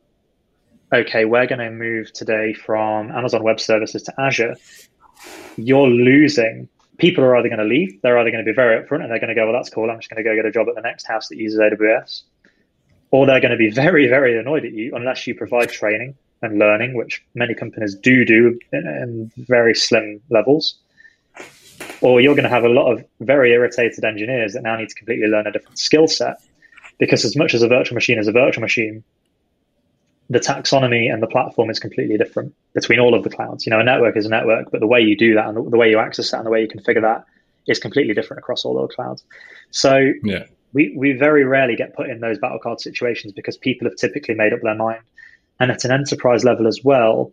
[0.92, 4.56] okay, we're going to move today from Amazon Web Services to Azure,
[5.56, 6.68] you're losing.
[6.98, 9.18] People are either going to leave, they're either going to be very upfront and they're
[9.18, 9.90] going to go, well, that's cool.
[9.90, 12.22] I'm just going to go get a job at the next house that uses AWS.
[13.10, 16.58] Or they're going to be very, very annoyed at you unless you provide training and
[16.58, 20.76] learning, which many companies do do in, in very slim levels.
[22.00, 24.94] Or you're going to have a lot of very irritated engineers that now need to
[24.94, 26.36] completely learn a different skill set
[26.98, 29.02] because as much as a virtual machine is a virtual machine,
[30.30, 33.66] the taxonomy and the platform is completely different between all of the clouds.
[33.66, 35.70] You know, a network is a network, but the way you do that and the,
[35.70, 37.24] the way you access that and the way you configure that
[37.66, 39.24] is completely different across all those clouds.
[39.70, 40.44] So yeah.
[40.72, 44.34] we, we very rarely get put in those battle card situations because people have typically
[44.34, 45.02] made up their mind.
[45.60, 47.32] And at an enterprise level as well,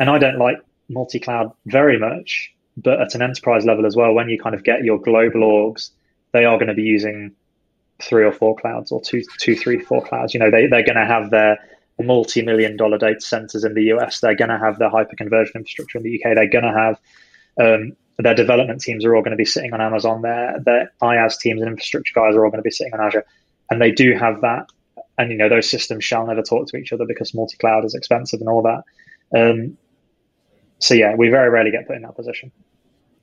[0.00, 4.28] and I don't like multi-cloud very much, but at an enterprise level as well, when
[4.28, 5.90] you kind of get your global orgs,
[6.32, 7.32] they are going to be using
[8.00, 10.34] three or four clouds or two, two, three, four clouds.
[10.34, 11.58] You know, they, they're going to have their
[12.00, 14.20] multi-million dollar data centers in the US.
[14.20, 16.34] They're going to have their hyper-conversion infrastructure in the UK.
[16.34, 17.00] They're going to have
[17.60, 20.22] um, their development teams are all going to be sitting on Amazon.
[20.22, 23.24] Their their IaaS teams and infrastructure guys are all going to be sitting on Azure,
[23.70, 24.68] and they do have that.
[25.18, 28.40] And you know those systems shall never talk to each other because multi-cloud is expensive
[28.40, 28.82] and all that.
[29.36, 29.76] Um,
[30.78, 32.52] so yeah, we very rarely get put in that position.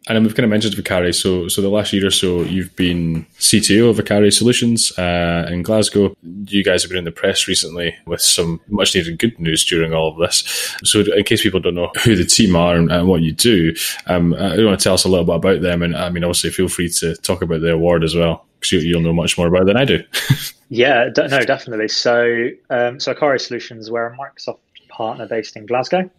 [0.08, 1.14] And we've kind of mentioned Akari.
[1.14, 5.62] So, so the last year or so, you've been CTO of Akari Solutions uh, in
[5.62, 6.16] Glasgow.
[6.48, 9.94] You guys have been in the press recently with some much needed good news during
[9.94, 10.76] all of this.
[10.84, 13.76] So, in case people don't know who the team are and, and what you do,
[14.08, 15.84] um, uh, you want to tell us a little bit about them.
[15.84, 18.96] And I mean, obviously, feel free to talk about the award as well because you,
[18.96, 20.04] will know much more about it than I do.
[20.70, 21.90] yeah, d- no, definitely.
[21.90, 24.60] So, um, so Akari Solutions, we're a Microsoft
[24.90, 26.10] partner based in Glasgow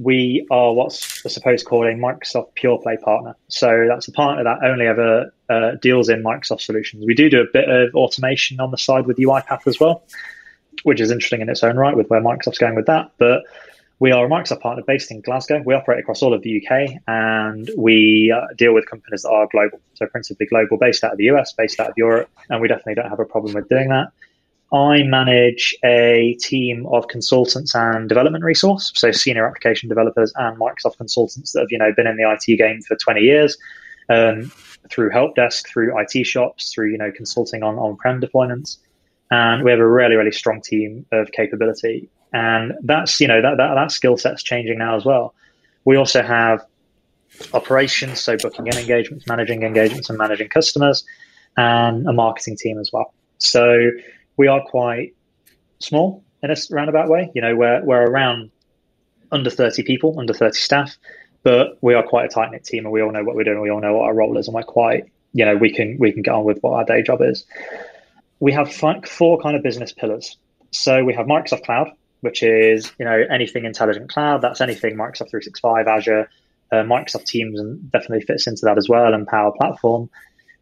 [0.00, 3.36] we are what's supposed called a Microsoft Pure Play partner.
[3.48, 7.04] So that's a partner that only ever uh, deals in Microsoft solutions.
[7.06, 10.02] We do do a bit of automation on the side with UiPath as well,
[10.84, 13.10] which is interesting in its own right with where Microsoft's going with that.
[13.18, 13.42] But
[13.98, 15.62] we are a Microsoft partner based in Glasgow.
[15.66, 19.48] We operate across all of the UK and we uh, deal with companies that are
[19.52, 19.80] global.
[19.94, 22.94] So principally global, based out of the US, based out of Europe, and we definitely
[22.94, 24.12] don't have a problem with doing that.
[24.72, 30.96] I manage a team of consultants and development resource, so senior application developers and Microsoft
[30.96, 33.58] consultants that have you know been in the IT game for 20 years,
[34.08, 34.52] um,
[34.90, 38.78] through help desk, through IT shops, through you know consulting on on-prem deployments,
[39.32, 43.56] and we have a really really strong team of capability, and that's you know that
[43.56, 45.34] that, that skill set's changing now as well.
[45.84, 46.64] We also have
[47.54, 51.04] operations, so booking in engagements, managing engagements, and managing customers,
[51.56, 53.12] and a marketing team as well.
[53.38, 53.90] So
[54.40, 55.14] we are quite
[55.80, 57.30] small in a roundabout way.
[57.34, 58.50] You know, we're we're around
[59.30, 60.96] under thirty people, under thirty staff,
[61.42, 63.60] but we are quite a tight knit team, and we all know what we're doing.
[63.60, 66.10] We all know what our role is, and we're quite you know we can we
[66.10, 67.44] can get on with what our day job is.
[68.38, 70.38] We have four kind of business pillars.
[70.70, 71.90] So we have Microsoft Cloud,
[72.22, 74.40] which is you know anything intelligent cloud.
[74.40, 76.30] That's anything Microsoft 365, Azure,
[76.72, 80.08] uh, Microsoft Teams, and definitely fits into that as well, and Power Platform.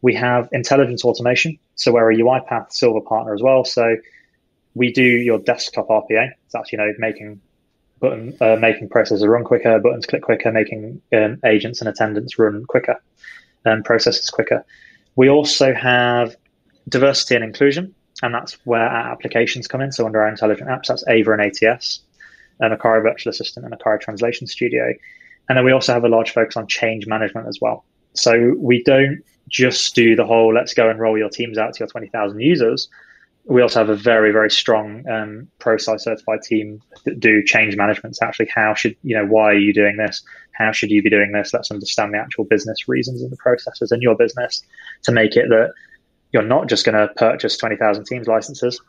[0.02, 1.58] We have intelligence automation.
[1.74, 3.64] So we're a UiPath Silver partner as well.
[3.64, 3.96] So
[4.74, 6.30] we do your desktop RPA.
[6.46, 7.40] It's actually you know making
[8.00, 12.64] button uh, making processes run quicker, buttons click quicker, making um, agents and attendants run
[12.64, 12.96] quicker,
[13.64, 14.64] and processes quicker.
[15.16, 16.36] We also have
[16.88, 19.92] diversity and inclusion, and that's where our applications come in.
[19.92, 22.00] So under our intelligent apps, that's Ava and ATS,
[22.60, 24.92] and Akari Virtual Assistant and Akari Translation Studio.
[25.48, 27.84] And then we also have a large focus on change management as well.
[28.12, 31.80] So we don't just do the whole let's go and roll your teams out to
[31.80, 32.88] your 20,000 users.
[33.44, 38.16] We also have a very, very strong um, ProSci certified team that do change management.
[38.16, 40.22] So actually, how should, you know, why are you doing this?
[40.52, 41.54] How should you be doing this?
[41.54, 44.62] Let's understand the actual business reasons and the processes in your business
[45.04, 45.72] to make it that
[46.32, 48.80] you're not just going to purchase 20,000 Teams licenses.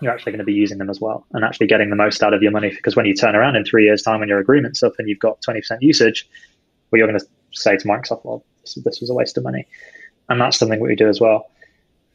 [0.00, 2.32] You're actually going to be using them as well and actually getting the most out
[2.32, 2.70] of your money.
[2.70, 5.18] Because when you turn around in three years' time when your agreement's up and you've
[5.18, 6.26] got 20% usage,
[6.90, 9.66] well, you're going to say to Microsoft, well, this, was a waste of money.
[10.28, 11.50] And that's something that we do as well.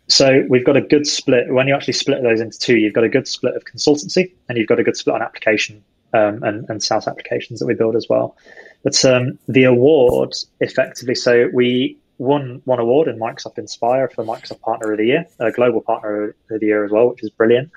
[0.07, 1.51] So we've got a good split.
[1.53, 4.57] When you actually split those into two, you've got a good split of consultancy and
[4.57, 7.95] you've got a good split on application um, and, and SaaS applications that we build
[7.95, 8.35] as well.
[8.83, 14.61] But um, the award effectively, so we won one award in Microsoft Inspire for Microsoft
[14.61, 17.71] Partner of the Year, a global partner of the year as well, which is brilliant.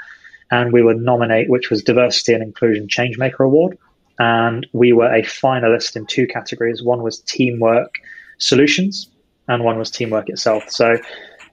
[0.51, 3.79] And we were nominated, which was Diversity and Inclusion Changemaker Award.
[4.23, 6.81] And we were a finalist in two categories.
[6.81, 7.97] One was teamwork
[8.39, 9.11] solutions,
[9.49, 10.63] and one was teamwork itself.
[10.69, 10.97] So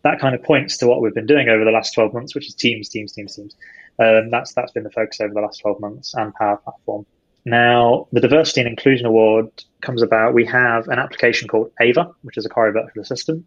[0.04, 2.48] that kind of points to what we've been doing over the last 12 months, which
[2.48, 3.56] is teams, teams, teams, teams.
[3.98, 7.08] Um, that's that's been the focus over the last 12 months and Power Platform.
[7.44, 9.50] Now, the Diversity and Inclusion Award
[9.82, 10.36] comes about.
[10.36, 13.46] We have an application called Ava, which is a Akari Virtual Assistant,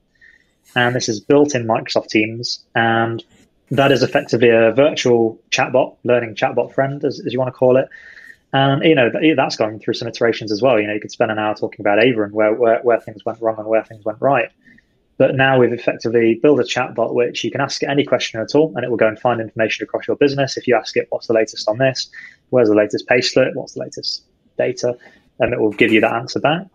[0.75, 3.23] and this is built in Microsoft Teams, and
[3.71, 7.77] that is effectively a virtual chatbot, learning chatbot friend, as, as you want to call
[7.77, 7.89] it,
[8.53, 10.79] and you know that's going through some iterations as well.
[10.81, 13.25] You know, you could spend an hour talking about Ava and where, where, where things
[13.25, 14.51] went wrong and where things went right.
[15.19, 18.55] But now we've effectively built a chatbot which you can ask it any question at
[18.55, 20.57] all, and it will go and find information across your business.
[20.57, 22.11] If you ask it, "What's the latest on this?
[22.51, 23.55] Where's the latest pay slip?
[23.55, 24.25] What's the latest
[24.59, 24.97] data?"
[25.41, 26.67] and it will give you that answer back.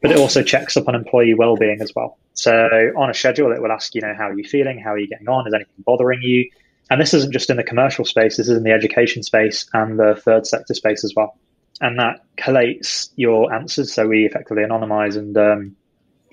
[0.00, 2.18] But it also checks up on employee well-being as well.
[2.34, 2.52] So
[2.96, 5.08] on a schedule, it will ask you know how are you feeling, how are you
[5.08, 6.48] getting on, is anything bothering you,
[6.90, 9.98] and this isn't just in the commercial space, this is in the education space and
[9.98, 11.38] the third sector space as well.
[11.80, 13.92] And that collates your answers.
[13.92, 15.76] So we effectively anonymize and um,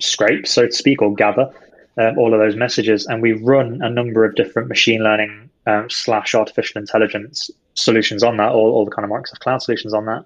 [0.00, 1.52] scrape, so to speak, or gather
[1.98, 3.06] um, all of those messages.
[3.06, 8.36] And we run a number of different machine learning um, slash artificial intelligence solutions on
[8.36, 10.24] that, all, all the kind of Microsoft Cloud solutions on that,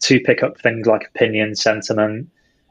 [0.00, 2.28] to pick up things like opinion, sentiment,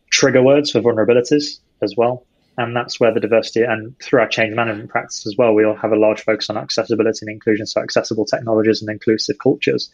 [0.09, 2.25] trigger words for vulnerabilities as well.
[2.57, 5.91] And that's where the diversity and through our change management practice as well, we'll have
[5.91, 9.89] a large focus on accessibility and inclusion, so accessible technologies and inclusive cultures.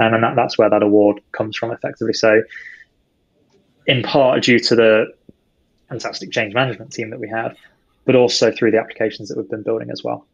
[0.00, 2.14] Um, and that, that's where that award comes from effectively.
[2.14, 2.42] So,
[3.86, 5.06] in part due to the
[5.88, 7.56] fantastic change management team that we have,
[8.04, 10.26] but also through the applications that we've been building as well.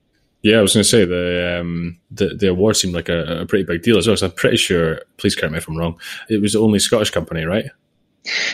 [0.43, 3.47] Yeah, I was going to say the um, the the award seemed like a, a,
[3.47, 4.17] pretty big deal as well.
[4.17, 5.03] So I'm pretty sure.
[5.19, 6.01] Please correct me if I'm wrong.
[6.31, 7.67] It was the only Scottish company, right?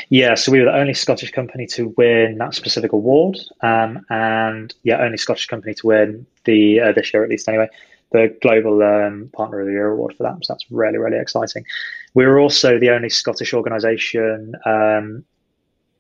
[0.09, 4.73] Yeah, so we were the only Scottish company to win that specific award, um, and
[4.85, 7.69] yeah, only Scottish company to win the uh, this year at least anyway,
[8.13, 10.45] the Global um, Partner of the Year award for that.
[10.45, 11.65] So that's really really exciting.
[12.15, 15.25] We were also the only Scottish organisation um,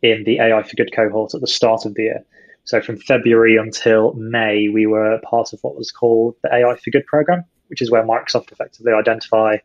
[0.03, 2.25] in the AI for Good cohort at the start of the year.
[2.65, 6.91] So from February until May, we were part of what was called the AI for
[6.91, 9.59] Good program, which is where Microsoft effectively identify.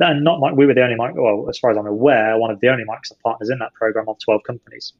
[0.00, 2.50] And not like we were the only Microsoft, well, as far as I'm aware, one
[2.50, 4.92] of the only Microsoft partners in that program of 12 companies.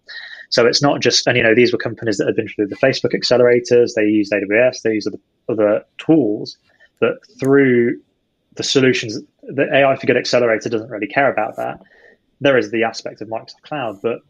[0.51, 2.77] So it's not just, and you know, these were companies that had been through the
[2.77, 3.95] Facebook accelerators.
[3.95, 6.57] They used AWS, they use other, other tools,
[7.01, 8.01] but through
[8.57, 11.81] the solutions, the AI for Good accelerator doesn't really care about that.
[12.41, 14.21] There is the aspect of Microsoft Cloud, but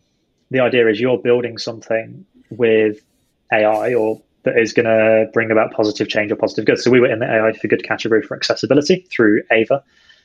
[0.50, 3.00] the idea is you're building something with
[3.52, 6.78] AI or that is going to bring about positive change or positive good.
[6.78, 9.82] So we were in the AI for good category for accessibility through Ava.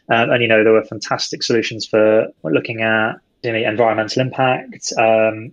[0.09, 4.93] Um, and, you know, there were fantastic solutions for looking at you know, environmental impact,
[4.97, 5.51] um,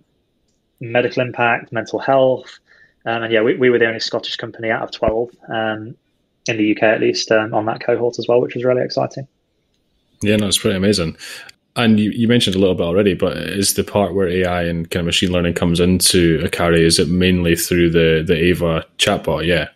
[0.79, 2.59] medical impact, mental health.
[3.05, 5.95] Um, and yeah, we, we were the only Scottish company out of 12 um,
[6.47, 9.27] in the UK, at least, um, on that cohort as well, which was really exciting.
[10.21, 11.17] Yeah, no, it's pretty amazing.
[11.75, 14.89] And you, you mentioned a little bit already, but is the part where AI and
[14.89, 19.45] kind of machine learning comes into Akari, is it mainly through the, the Ava chatbot?
[19.45, 19.69] Yeah.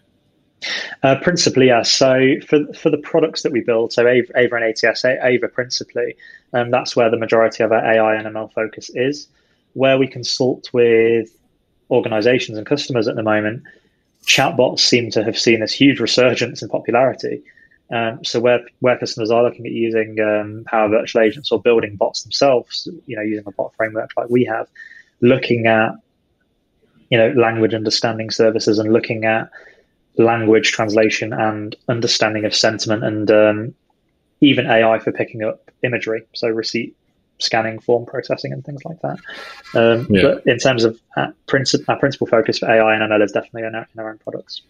[1.04, 1.92] Uh, principally, yes.
[1.92, 6.16] So for for the products that we build, so Ava, and ATS, Ava principally,
[6.54, 9.28] um, that's where the majority of our AI and ML focus is.
[9.74, 11.30] Where we consult with
[11.92, 13.64] organizations and customers at the moment,
[14.26, 17.44] chatbots seem to have seen this huge resurgence in popularity.
[17.92, 21.96] Um, so where where customers are looking at using um, Power Virtual Agents or building
[21.96, 24.68] bots themselves, you know, using a bot framework like we have,
[25.22, 25.92] looking at
[27.12, 29.50] you know language understanding services and looking at
[30.18, 33.76] language translation and understanding of sentiment and um,
[34.42, 36.96] even AI for picking up imagery, so receipt
[37.40, 39.20] scanning, form processing, and things like that.
[39.74, 40.22] Um, yeah.
[40.22, 43.68] But in terms of our, princip- our principal focus for AI and ML is definitely
[43.68, 44.62] in our, in our own products.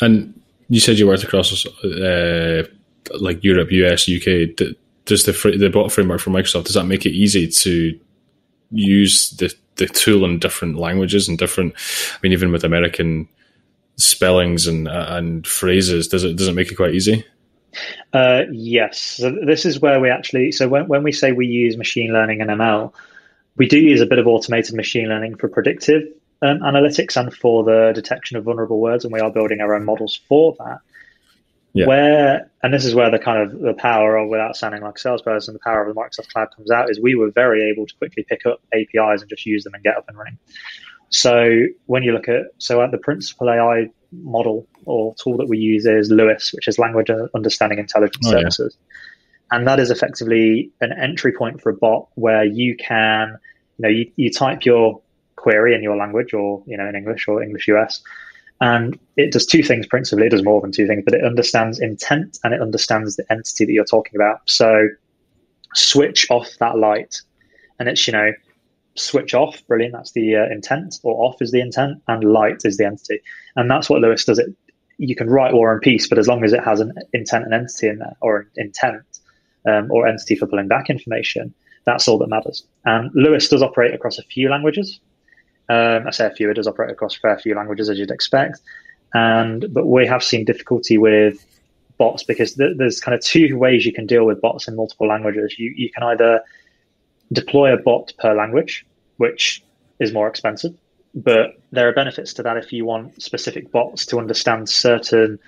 [0.00, 2.64] And you said you worked across uh,
[3.20, 4.56] like Europe, US, UK.
[5.04, 7.98] Does the the bot framework for Microsoft does that make it easy to
[8.72, 11.74] use the the tool in different languages and different?
[12.12, 13.28] I mean, even with American
[13.96, 17.24] spellings and uh, and phrases, does it does it make it quite easy?
[18.12, 19.00] Uh, yes.
[19.00, 20.52] So this is where we actually.
[20.52, 22.92] So when when we say we use machine learning and ML,
[23.56, 26.02] we do use a bit of automated machine learning for predictive
[26.42, 29.84] um, analytics and for the detection of vulnerable words, and we are building our own
[29.84, 30.78] models for that.
[31.72, 31.86] Yeah.
[31.86, 34.98] Where and this is where the kind of the power of without sounding like a
[34.98, 37.94] salesperson, the power of the Microsoft Cloud comes out is we were very able to
[37.96, 40.38] quickly pick up APIs and just use them and get up and running.
[41.10, 45.58] So when you look at so at the principal AI model or tool that we
[45.58, 48.76] use is LUIS, which is Language Understanding Intelligence oh, Services.
[48.78, 49.58] Yeah.
[49.58, 53.38] And that is effectively an entry point for a bot where you can,
[53.78, 55.00] you know, you, you type your
[55.36, 58.02] query in your language or you know in English or English US.
[58.60, 60.26] And it does two things principally.
[60.26, 63.66] It does more than two things, but it understands intent and it understands the entity
[63.66, 64.40] that you're talking about.
[64.46, 64.88] So
[65.74, 67.20] switch off that light,
[67.78, 68.32] and it's you know
[68.96, 69.62] switch off.
[69.66, 69.94] Brilliant.
[69.94, 73.20] That's the uh, intent, or off is the intent, and light is the entity.
[73.54, 74.38] And that's what LUIS does.
[74.38, 74.54] It
[74.98, 77.54] you can write War and Peace, but as long as it has an intent and
[77.54, 79.02] entity in there, or intent
[79.68, 81.52] um, or entity for pulling back information,
[81.84, 82.66] that's all that matters.
[82.84, 84.98] And LUIS does operate across a few languages.
[85.68, 88.10] Um, I say a few, it does operate across a fair few languages as you'd
[88.10, 88.60] expect.
[89.14, 91.44] And but we have seen difficulty with
[91.98, 95.08] bots because th- there's kind of two ways you can deal with bots in multiple
[95.08, 95.58] languages.
[95.58, 96.40] You you can either
[97.32, 98.86] deploy a bot per language,
[99.16, 99.62] which
[99.98, 100.74] is more expensive,
[101.14, 105.38] but there are benefits to that if you want specific bots to understand certain,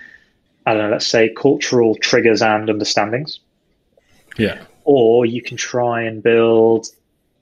[0.65, 3.39] I don't know, let's say cultural triggers and understandings.
[4.37, 4.63] Yeah.
[4.83, 6.87] Or you can try and build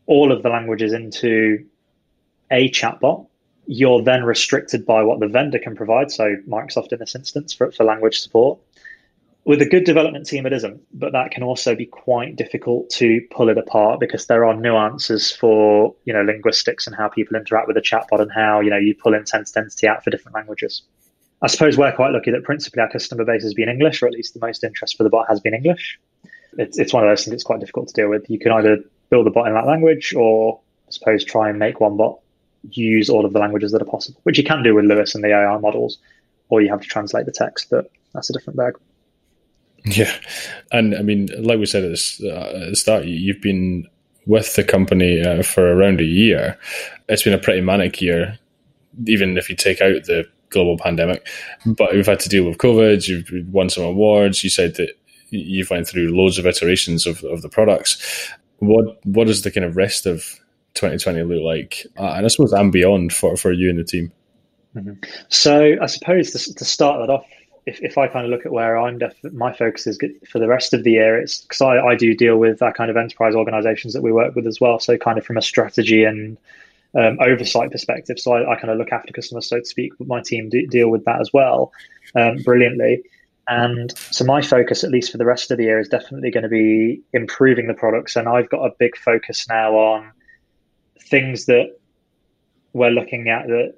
[0.07, 1.65] all of the languages into
[2.51, 3.27] a chatbot,
[3.67, 6.11] you're then restricted by what the vendor can provide.
[6.11, 8.59] So Microsoft in this instance for, for language support.
[9.47, 13.21] With a good development team, it isn't, but that can also be quite difficult to
[13.31, 17.65] pull it apart because there are nuances for you know linguistics and how people interact
[17.65, 20.81] with a chatbot and how you know you pull intent entity out for different languages.
[21.41, 24.11] I suppose we're quite lucky that principally our customer base has been English, or at
[24.11, 25.97] least the most interest for the bot has been English.
[26.57, 28.29] It's, it's one of those things that's quite difficult to deal with.
[28.29, 31.79] You can either build a bot in that language, or I suppose try and make
[31.79, 32.19] one bot
[32.71, 35.23] use all of the languages that are possible, which you can do with LUIS and
[35.23, 35.99] the AI models,
[36.49, 38.73] or you have to translate the text, but that's a different bag.
[39.89, 40.13] Yeah,
[40.71, 43.87] and I mean, like we said at the, uh, start, you've been
[44.25, 46.59] with the company uh, for around a year.
[47.07, 48.37] It's been a pretty manic year,
[49.05, 51.27] even if you take out the global pandemic.
[51.65, 53.07] But we've had to deal with COVID.
[53.07, 54.43] You've won some awards.
[54.43, 54.91] You said that
[55.29, 58.31] you've went through loads of iterations of, of the products.
[58.59, 60.23] What what does the kind of rest of
[60.73, 61.85] 2020 look like?
[61.97, 64.11] Uh, and I suppose and beyond for, for you and the team.
[64.75, 64.93] Mm-hmm.
[65.29, 67.25] So I suppose to, to start that off,
[67.67, 69.99] if, if I kind of look at where I'm, def- my focus is
[70.29, 72.89] for the rest of the year, it's because I, I do deal with that kind
[72.89, 74.79] of enterprise organizations that we work with as well.
[74.79, 76.37] So kind of from a strategy and
[76.95, 78.19] um, oversight perspective.
[78.19, 79.91] So I, I, kind of look after customers, so to speak.
[79.97, 81.73] But my team do, deal with that as well
[82.15, 83.03] um, brilliantly.
[83.49, 86.43] And so my focus, at least for the rest of the year, is definitely going
[86.43, 88.15] to be improving the products.
[88.15, 90.11] And I've got a big focus now on
[91.01, 91.77] things that
[92.71, 93.75] we're looking at that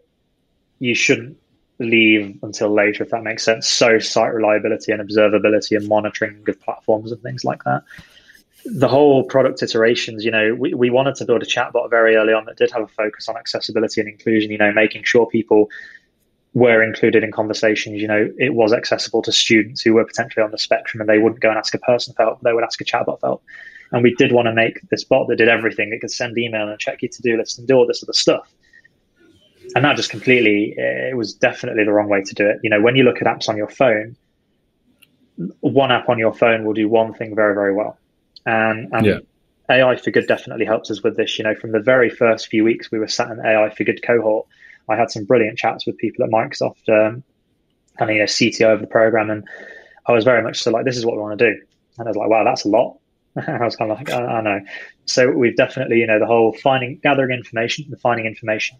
[0.77, 1.37] you shouldn't
[1.79, 3.67] leave until later, if that makes sense.
[3.67, 7.83] So site reliability and observability and monitoring of platforms and things like that.
[8.65, 12.33] The whole product iterations, you know, we, we wanted to build a chatbot very early
[12.33, 15.69] on that did have a focus on accessibility and inclusion, you know, making sure people
[16.53, 18.01] were included in conversations.
[18.01, 21.19] You know, it was accessible to students who were potentially on the spectrum and they
[21.19, 23.43] wouldn't go and ask a person for help, they would ask a chatbot for help.
[23.91, 25.91] And we did want to make this bot that did everything.
[25.93, 28.13] It could send email and check your to do list and do all this other
[28.13, 28.53] stuff
[29.75, 32.59] and that just completely it was definitely the wrong way to do it.
[32.63, 34.15] You know when you look at apps on your phone
[35.61, 37.97] one app on your phone will do one thing very very well.
[38.45, 39.19] And, and yeah.
[39.69, 41.37] ai for good definitely helps us with this.
[41.37, 44.01] You know from the very first few weeks we were sat in ai for good
[44.01, 44.47] cohort
[44.87, 47.23] i had some brilliant chats with people at microsoft um,
[47.99, 49.47] and you know cto of the program and
[50.07, 51.61] i was very much so like this is what we want to do.
[51.97, 52.97] And i was like wow that's a lot.
[53.47, 54.61] I was kind of like, I, I know.
[55.05, 58.77] So we've definitely, you know, the whole finding, gathering information, the finding information,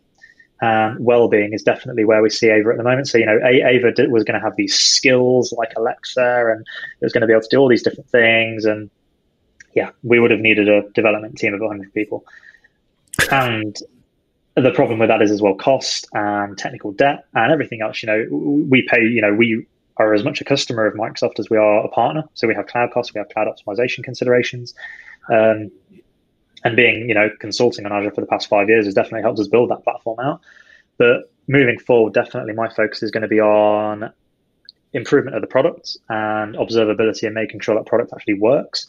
[0.62, 3.08] um, well-being is definitely where we see Ava at the moment.
[3.08, 7.14] So you know, Ava was going to have these skills like Alexa, and it was
[7.14, 8.66] going to be able to do all these different things.
[8.66, 8.90] And
[9.74, 12.26] yeah, we would have needed a development team of 100 people.
[13.32, 13.78] And
[14.56, 18.04] the problem with that is as well cost and technical debt and everything else.
[18.04, 19.02] You know, we pay.
[19.02, 19.66] You know, we
[19.98, 22.24] are as much a customer of Microsoft as we are a partner.
[22.34, 24.74] So we have cloud costs, we have cloud optimization considerations.
[25.30, 25.72] Um,
[26.64, 29.40] and being you know consulting on Azure for the past five years has definitely helped
[29.40, 30.42] us build that platform out.
[30.98, 34.12] But moving forward, definitely my focus is going to be on
[34.94, 38.88] improvement of the product and observability and making sure that product actually works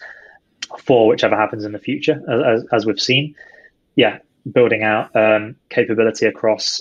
[0.79, 3.35] for whichever happens in the future, as, as we've seen.
[3.97, 4.19] Yeah,
[4.51, 6.81] building out um, capability across,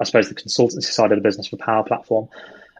[0.00, 2.28] I suppose, the consultancy side of the business for Power Platform.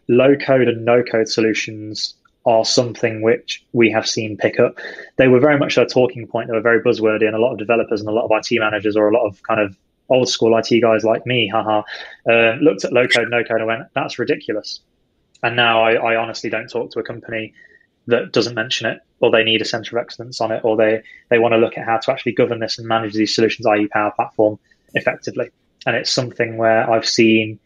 [0.09, 2.15] Low code and no code solutions
[2.47, 4.79] are something which we have seen pick up.
[5.17, 6.49] They were very much a talking point.
[6.49, 8.97] They were very buzzwordy, and a lot of developers and a lot of IT managers
[8.97, 9.77] or a lot of kind of
[10.09, 11.83] old school IT guys like me, haha,
[12.29, 14.81] uh, looked at low code, no code, and went, "That's ridiculous."
[15.43, 17.53] And now I, I honestly don't talk to a company
[18.07, 21.03] that doesn't mention it, or they need a center of excellence on it, or they
[21.29, 23.89] they want to look at how to actually govern this and manage these solutions, i.e.,
[23.89, 24.59] Power Platform,
[24.95, 25.51] effectively.
[25.87, 27.61] And it's something where I've seen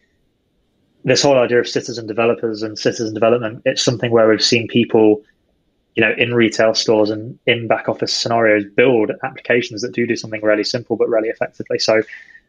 [1.05, 5.23] this whole idea of citizen developers and citizen development, it's something where we've seen people,
[5.97, 10.17] you know, in retail stores and in back office scenarios build applications that do do
[10.17, 11.79] something really simple but really effectively.
[11.79, 12.03] So,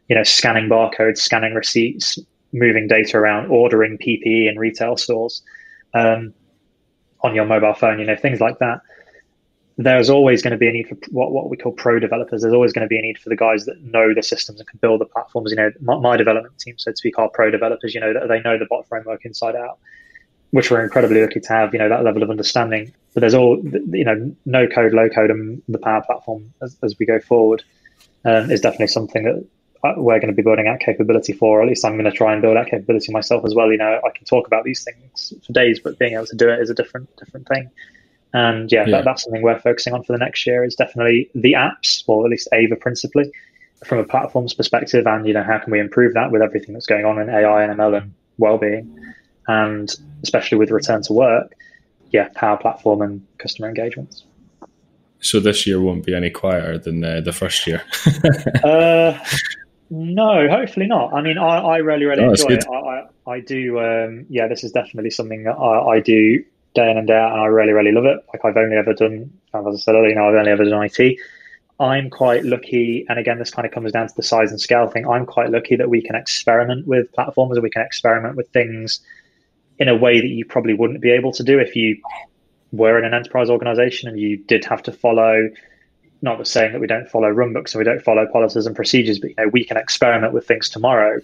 [0.08, 2.18] you know, scanning barcodes, scanning receipts,
[2.52, 5.42] moving data around, ordering PPE in retail stores
[5.94, 6.32] um,
[7.22, 8.80] on your mobile phone, you know, things like that
[9.76, 12.42] there's always going to be a need for what, what we call pro developers.
[12.42, 14.68] There's always going to be a need for the guys that know the systems and
[14.68, 15.50] can build the platforms.
[15.50, 17.94] You know, my, my development team, so to speak, are pro developers.
[17.94, 19.78] You know, they know the bot framework inside out,
[20.52, 21.72] which we're incredibly lucky to have.
[21.72, 22.94] You know, that level of understanding.
[23.14, 26.96] But there's all, you know, no code, low code, and the Power Platform as, as
[26.98, 27.64] we go forward
[28.24, 29.46] um, is definitely something that
[29.82, 31.58] uh, we're going to be building out capability for.
[31.58, 33.72] Or at least I'm going to try and build out capability myself as well.
[33.72, 36.48] You know, I can talk about these things for days, but being able to do
[36.48, 37.70] it is a different different thing.
[38.34, 38.96] And yeah, yeah.
[38.96, 42.26] That, that's something we're focusing on for the next year is definitely the apps, or
[42.26, 43.32] at least Ava principally,
[43.86, 45.06] from a platforms perspective.
[45.06, 47.62] And, you know, how can we improve that with everything that's going on in AI
[47.62, 48.98] and ML and well-being?
[49.46, 49.88] And
[50.24, 51.54] especially with return to work,
[52.10, 54.24] yeah, Power Platform and customer engagements.
[55.20, 57.82] So this year won't be any quieter than uh, the first year.
[58.64, 59.16] uh,
[59.90, 61.14] no, hopefully not.
[61.14, 62.64] I mean, I, I really, really oh, enjoy it.
[62.68, 63.78] I, I, I do.
[63.78, 67.32] Um, yeah, this is definitely something that I, I do day in and day out,
[67.32, 68.18] and I really, really love it.
[68.32, 70.88] Like I've only ever done, as I said earlier, you know, I've only ever done
[70.90, 71.18] IT.
[71.80, 74.88] I'm quite lucky, and again, this kind of comes down to the size and scale
[74.88, 75.08] thing.
[75.08, 79.00] I'm quite lucky that we can experiment with platforms, and we can experiment with things
[79.78, 82.00] in a way that you probably wouldn't be able to do if you
[82.72, 85.48] were in an enterprise organization and you did have to follow
[86.22, 89.18] not saying that we don't follow run books and we don't follow policies and procedures,
[89.18, 91.20] but you know, we can experiment with things tomorrow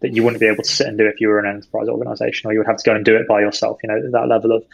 [0.00, 2.48] that you wouldn't be able to sit and do if you were an enterprise organization,
[2.48, 3.78] or you would have to go and do it by yourself.
[3.82, 4.64] You know, that level of.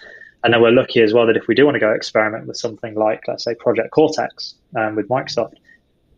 [0.42, 2.58] And then we're lucky as well that if we do want to go experiment with
[2.58, 5.54] something like, let's say, Project Cortex um, with Microsoft,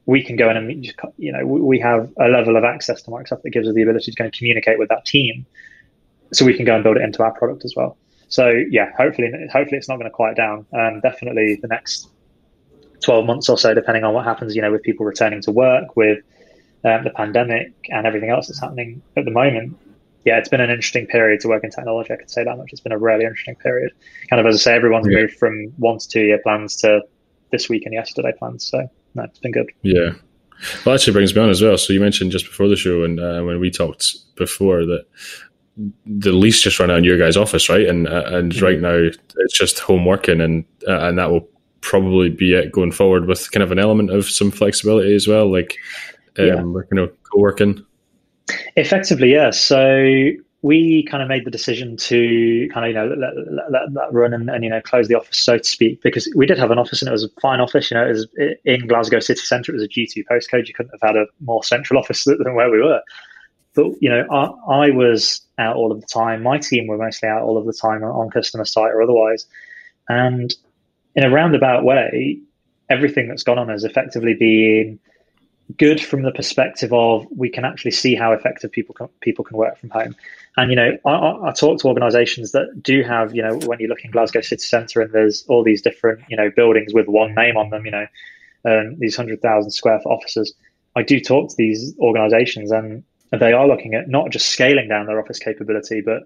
[0.04, 0.94] we can go in and meet.
[1.16, 4.10] you know we have a level of access to Microsoft that gives us the ability
[4.10, 5.46] to go and communicate with that team,
[6.32, 7.96] so we can go and build it into our product as well.
[8.28, 10.66] So yeah, hopefully, hopefully it's not going to quiet down.
[10.72, 12.08] Um, definitely the next
[13.04, 15.96] 12 months or so, depending on what happens, you know, with people returning to work,
[15.96, 16.24] with
[16.86, 19.76] um, the pandemic and everything else that's happening at the moment.
[20.24, 22.12] Yeah, it's been an interesting period to work in technology.
[22.12, 22.70] I could say that much.
[22.72, 23.92] It's been a really interesting period.
[24.30, 25.18] Kind of as I say, everyone's yeah.
[25.18, 27.02] moved from one to two year plans to
[27.52, 28.64] this week and yesterday plans.
[28.64, 29.70] So no, it's been good.
[29.82, 30.10] Yeah.
[30.84, 31.76] Well, actually brings me on as well.
[31.76, 35.04] So you mentioned just before the show and uh, when we talked before that
[36.06, 37.86] the lease just ran out in your guys' office, right?
[37.86, 38.64] And uh, and mm-hmm.
[38.64, 41.46] right now it's just home working, and uh, and that will
[41.82, 45.50] probably be it going forward with kind of an element of some flexibility as well,
[45.50, 45.76] like
[46.38, 46.62] um, yeah.
[46.62, 47.84] working or co-working.
[48.76, 49.50] Effectively, yeah.
[49.50, 50.30] So
[50.62, 54.12] we kind of made the decision to kind of you know let, let, let, that
[54.12, 56.70] run and, and, you know close the office so to speak because we did have
[56.70, 58.26] an office and it was a fine office you know it was
[58.64, 61.62] in Glasgow city centre it was a G2 postcode you couldn't have had a more
[61.62, 63.00] central office than where we were
[63.74, 67.28] but you know I, I was out all of the time my team were mostly
[67.28, 69.46] out all of the time on customer site or otherwise
[70.08, 70.52] and
[71.16, 72.38] in a roundabout way,
[72.90, 75.00] everything that's gone on has effectively been
[75.78, 79.56] good from the perspective of we can actually see how effective people can, people can
[79.56, 80.14] work from home.
[80.56, 83.88] And you know, I, I talk to organisations that do have you know when you
[83.88, 87.34] look in Glasgow city centre and there's all these different you know buildings with one
[87.34, 88.06] name on them, you know,
[88.64, 90.54] um, these hundred thousand square foot offices.
[90.94, 95.06] I do talk to these organisations and they are looking at not just scaling down
[95.06, 96.22] their office capability, but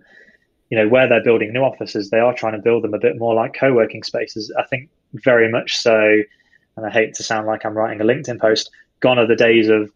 [0.70, 3.18] you know, where they're building new offices, they are trying to build them a bit
[3.18, 4.52] more like co-working spaces.
[4.56, 6.22] I think very much so,
[6.76, 8.70] and I hate to sound like I'm writing a LinkedIn post.
[9.00, 9.90] Gone are the days of,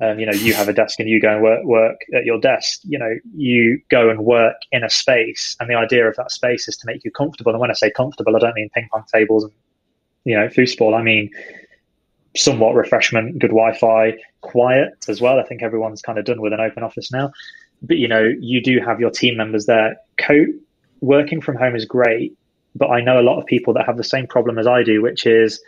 [0.00, 2.40] um, you know, you have a desk and you go and work work at your
[2.40, 2.80] desk.
[2.84, 6.68] You know, you go and work in a space, and the idea of that space
[6.68, 7.52] is to make you comfortable.
[7.52, 9.52] And when I say comfortable, I don't mean ping pong tables and
[10.24, 10.94] you know foosball.
[10.94, 11.30] I mean
[12.36, 15.40] somewhat refreshment, good Wi-Fi, quiet as well.
[15.40, 17.32] I think everyone's kind of done with an open office now
[17.82, 19.96] but you know, you do have your team members there.
[20.18, 20.46] Co
[21.00, 22.36] working from home is great,
[22.74, 25.02] but I know a lot of people that have the same problem as I do,
[25.02, 25.62] which is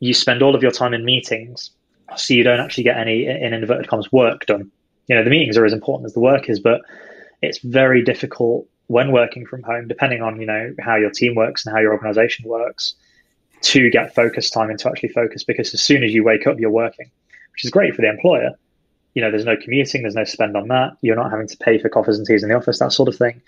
[0.00, 1.70] you spend all of your time in meetings,
[2.16, 4.70] so you don't actually get any, in inverted commas, work done.
[5.08, 6.82] You know, the meetings are as important as the work is, but
[7.42, 11.64] it's very difficult when working from home, depending on you know how your team works
[11.64, 12.94] and how your organization works,
[13.62, 15.44] to get focus time and to actually focus.
[15.44, 17.10] Because as soon as you wake up, you're working,
[17.52, 18.54] which is great for the employer
[19.18, 20.96] you know, there's no commuting, there's no spend on that.
[21.02, 23.16] You're not having to pay for coffees and teas in the office, that sort of
[23.16, 23.42] thing.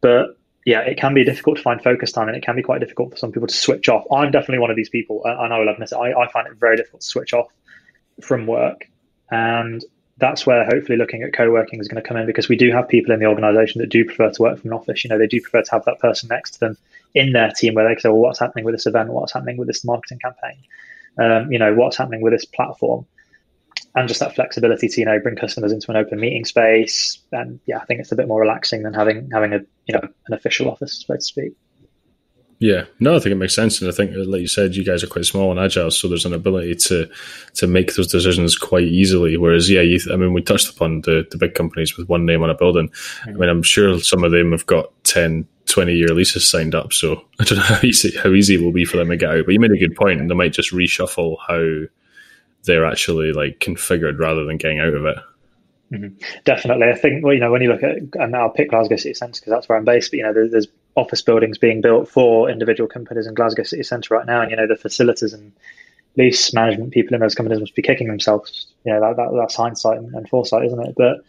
[0.00, 2.80] But yeah, it can be difficult to find focus time and it can be quite
[2.80, 4.04] difficult for some people to switch off.
[4.10, 6.54] I'm definitely one of these people, and I will admit it, I, I find it
[6.54, 7.46] very difficult to switch off
[8.20, 8.88] from work.
[9.30, 9.84] And
[10.18, 12.88] that's where hopefully looking at co-working is going to come in because we do have
[12.88, 15.02] people in the organization that do prefer to work from an office.
[15.02, 16.78] You know, they do prefer to have that person next to them
[17.14, 19.10] in their team where they can say, well, what's happening with this event?
[19.10, 20.58] What's happening with this marketing campaign?
[21.18, 23.06] Um, you know, what's happening with this platform?
[23.94, 27.60] and just that flexibility to you know bring customers into an open meeting space and
[27.66, 30.34] yeah i think it's a bit more relaxing than having having a you know an
[30.34, 31.52] official office so to speak
[32.62, 35.02] yeah, no, I think it makes sense, and I think, like you said, you guys
[35.02, 37.10] are quite small and agile, so there's an ability to
[37.54, 39.36] to make those decisions quite easily.
[39.36, 42.40] Whereas, yeah, you, I mean, we touched upon the, the big companies with one name
[42.40, 42.88] on a building.
[42.88, 43.30] Mm-hmm.
[43.30, 46.92] I mean, I'm sure some of them have got 10, 20 year leases signed up,
[46.92, 49.30] so I don't know how easy how easy it will be for them to get
[49.30, 49.44] out.
[49.44, 51.88] But you made a good point, and they might just reshuffle how
[52.62, 55.16] they're actually like configured rather than getting out of it.
[55.92, 56.16] Mm-hmm.
[56.44, 59.14] Definitely, I think well, you know when you look at and I'll pick Glasgow City
[59.14, 60.12] Centre because that's where I'm based.
[60.12, 63.82] But you know, there's, there's, office buildings being built for individual companies in Glasgow City
[63.82, 65.52] Centre right now, and you know the facilities and
[66.16, 68.66] lease management people in those companies must be kicking themselves.
[68.84, 70.94] You know that, that that's hindsight and, and foresight, isn't it?
[70.96, 71.24] But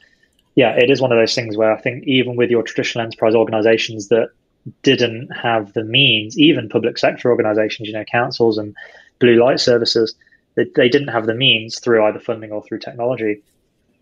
[0.56, 3.36] yeah, it is one of those things where I think even with your traditional enterprise
[3.36, 4.30] organisations that
[4.82, 8.76] didn't have the means, even public sector organisations, you know, councils and
[9.20, 10.16] blue light services
[10.56, 13.42] they, they didn't have the means through either funding or through technology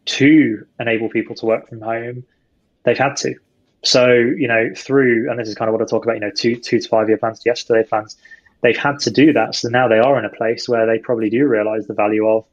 [0.05, 2.24] to enable people to work from home.
[2.84, 3.36] They've had to.
[3.84, 6.32] So, you know, through, and this is kind of what I talk about, you know,
[6.32, 8.16] two, two to five year plans to yesterday plans,
[8.62, 9.56] they've had to do that.
[9.56, 12.46] So now they are in a place where they probably do realize the value of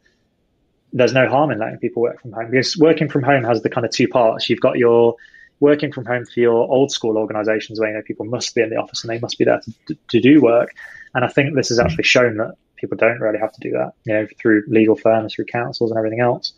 [0.93, 3.71] there's no harm in letting people work from home because working from home has the
[3.71, 4.49] kind of two parts.
[4.49, 5.17] You've got your
[5.61, 8.71] working from home for your old school organizations where you know people must be in
[8.71, 10.75] the office and they must be there to, to do work.
[11.15, 13.93] And I think this has actually shown that people don't really have to do that.
[14.05, 16.53] You know, through legal firms, through councils, and everything else,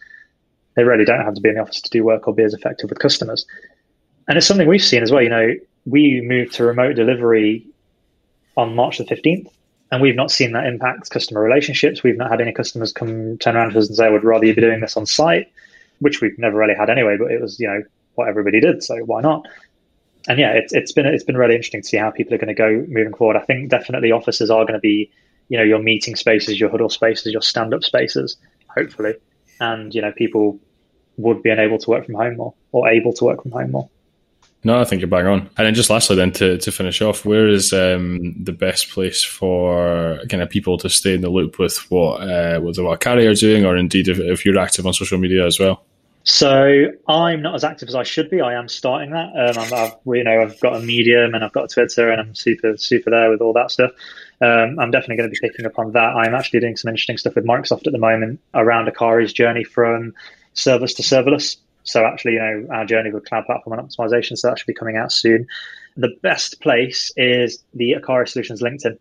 [0.76, 2.54] they really don't have to be in the office to do work or be as
[2.54, 3.46] effective with customers.
[4.30, 5.22] And it's something we've seen as well.
[5.22, 5.54] You know,
[5.86, 7.66] we moved to remote delivery
[8.56, 9.48] on March the fifteenth,
[9.90, 12.04] and we've not seen that impact customer relationships.
[12.04, 14.46] We've not had any customers come turn around to us and say, "I would rather
[14.46, 15.48] you be doing this on site,"
[15.98, 17.16] which we've never really had anyway.
[17.16, 17.82] But it was you know
[18.14, 19.48] what everybody did, so why not?
[20.28, 22.54] And yeah, it's it's been it's been really interesting to see how people are going
[22.54, 23.36] to go moving forward.
[23.36, 25.10] I think definitely offices are going to be
[25.48, 28.36] you know your meeting spaces, your huddle spaces, your stand up spaces,
[28.68, 29.14] hopefully,
[29.58, 30.60] and you know people
[31.16, 33.90] would be unable to work from home more or able to work from home more.
[34.62, 35.40] No, I think you're bang on.
[35.56, 39.22] And then just lastly, then to, to finish off, where is um, the best place
[39.22, 43.34] for kind of people to stay in the loop with what uh, what Akari are
[43.34, 45.82] doing, or indeed if, if you're active on social media as well?
[46.24, 48.42] So I'm not as active as I should be.
[48.42, 49.28] I am starting that.
[49.34, 52.76] Um, I've, you know, I've got a Medium and I've got Twitter, and I'm super
[52.76, 53.92] super there with all that stuff.
[54.42, 56.16] Um, I'm definitely going to be picking up on that.
[56.16, 60.12] I'm actually doing some interesting stuff with Microsoft at the moment around Akari's journey from
[60.54, 61.56] serverless to serverless.
[61.84, 64.74] So actually, you know, our journey with cloud platform and optimization, so that should be
[64.74, 65.46] coming out soon.
[65.96, 68.98] The best place is the Akari Solutions LinkedIn.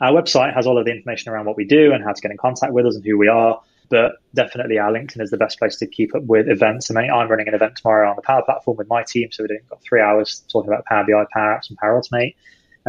[0.00, 2.30] Our website has all of the information around what we do and how to get
[2.30, 3.60] in contact with us and who we are.
[3.90, 6.90] But definitely, our LinkedIn is the best place to keep up with events.
[6.90, 9.46] I mean, I'm running an event tomorrow on the Power Platform with my team, so
[9.46, 12.34] doing got three hours talking about Power BI, Power Apps, and Power Automate.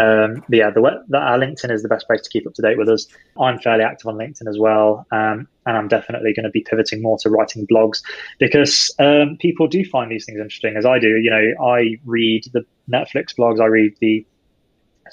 [0.02, 2.62] Um, but yeah, the, the, our LinkedIn is the best place to keep up to
[2.62, 3.06] date with us.
[3.40, 7.04] I'm fairly active on LinkedIn as well, um, and I'm definitely going to be pivoting
[7.04, 8.02] more to writing blogs
[8.40, 11.18] because um, people do find these things interesting, as I do.
[11.18, 14.26] You know, I read the Netflix blogs, I read the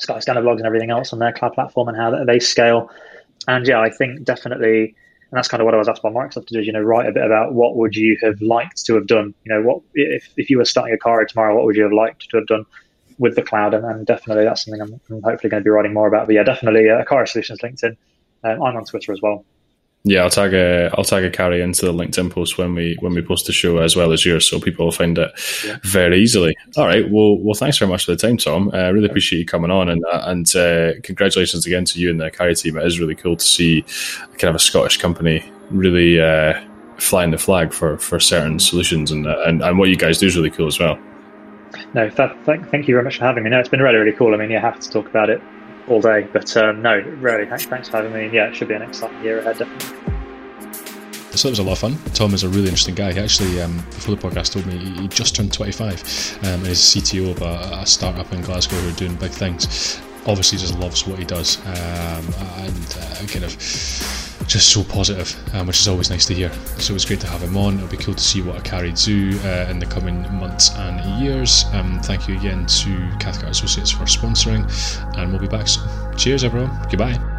[0.01, 2.91] Skyscanner blogs, and everything else on their cloud platform and how they scale.
[3.47, 4.95] And yeah, I think definitely.
[5.31, 6.61] And that's kind of what I was asked by Microsoft to do.
[6.61, 9.35] Is, you know, write a bit about what would you have liked to have done.
[9.45, 12.31] You know, what if if you were starting Akari tomorrow, what would you have liked
[12.31, 12.65] to have done?
[13.19, 15.93] With the cloud, and, and definitely that's something I'm, I'm, hopefully going to be writing
[15.93, 16.27] more about.
[16.27, 17.97] But yeah, definitely uh, Akari Solutions LinkedIn.
[18.45, 19.45] Um, I'm on Twitter as well.
[20.05, 23.21] Yeah, I'll tag a I'll tag Akari into the LinkedIn post when we when we
[23.21, 25.31] post the show as well as yours, so people will find it
[25.67, 25.79] yeah.
[25.83, 26.57] very easily.
[26.77, 28.71] All right, well, well, thanks very much for the time, Tom.
[28.73, 32.11] I uh, really appreciate you coming on, and uh, and uh, congratulations again to you
[32.11, 32.79] and the Akari team.
[32.79, 33.83] It is really cool to see
[34.39, 36.59] kind of a Scottish company really uh,
[36.99, 40.27] flying the flag for, for certain solutions, and, uh, and and what you guys do
[40.27, 40.99] is really cool as well.
[41.95, 43.51] No, th- th- thank you very much for having me.
[43.51, 44.35] No, it's been really, really cool.
[44.35, 45.41] I mean, you have to talk about it
[45.89, 48.29] all day, but um, no, really, thanks, thanks for having me.
[48.31, 50.09] Yeah, it should be an exciting year ahead, definitely.
[51.31, 51.97] So it was a lot of fun.
[52.15, 53.13] Tom is a really interesting guy.
[53.13, 56.81] He actually, um, before the podcast, told me he just turned 25 um, and he's
[56.81, 60.01] CTO of a, a startup in Glasgow who are doing big things.
[60.27, 63.57] Obviously, just loves what he does um, and uh, kind of
[64.49, 66.53] just so positive, um, which is always nice to hear.
[66.79, 67.77] So it's great to have him on.
[67.77, 71.65] It'll be cool to see what Akari do uh, in the coming months and years.
[71.73, 74.67] Um, thank you again to Cathcart Associates for sponsoring,
[75.19, 75.87] and we'll be back soon.
[76.17, 76.71] Cheers, everyone.
[76.91, 77.38] Goodbye.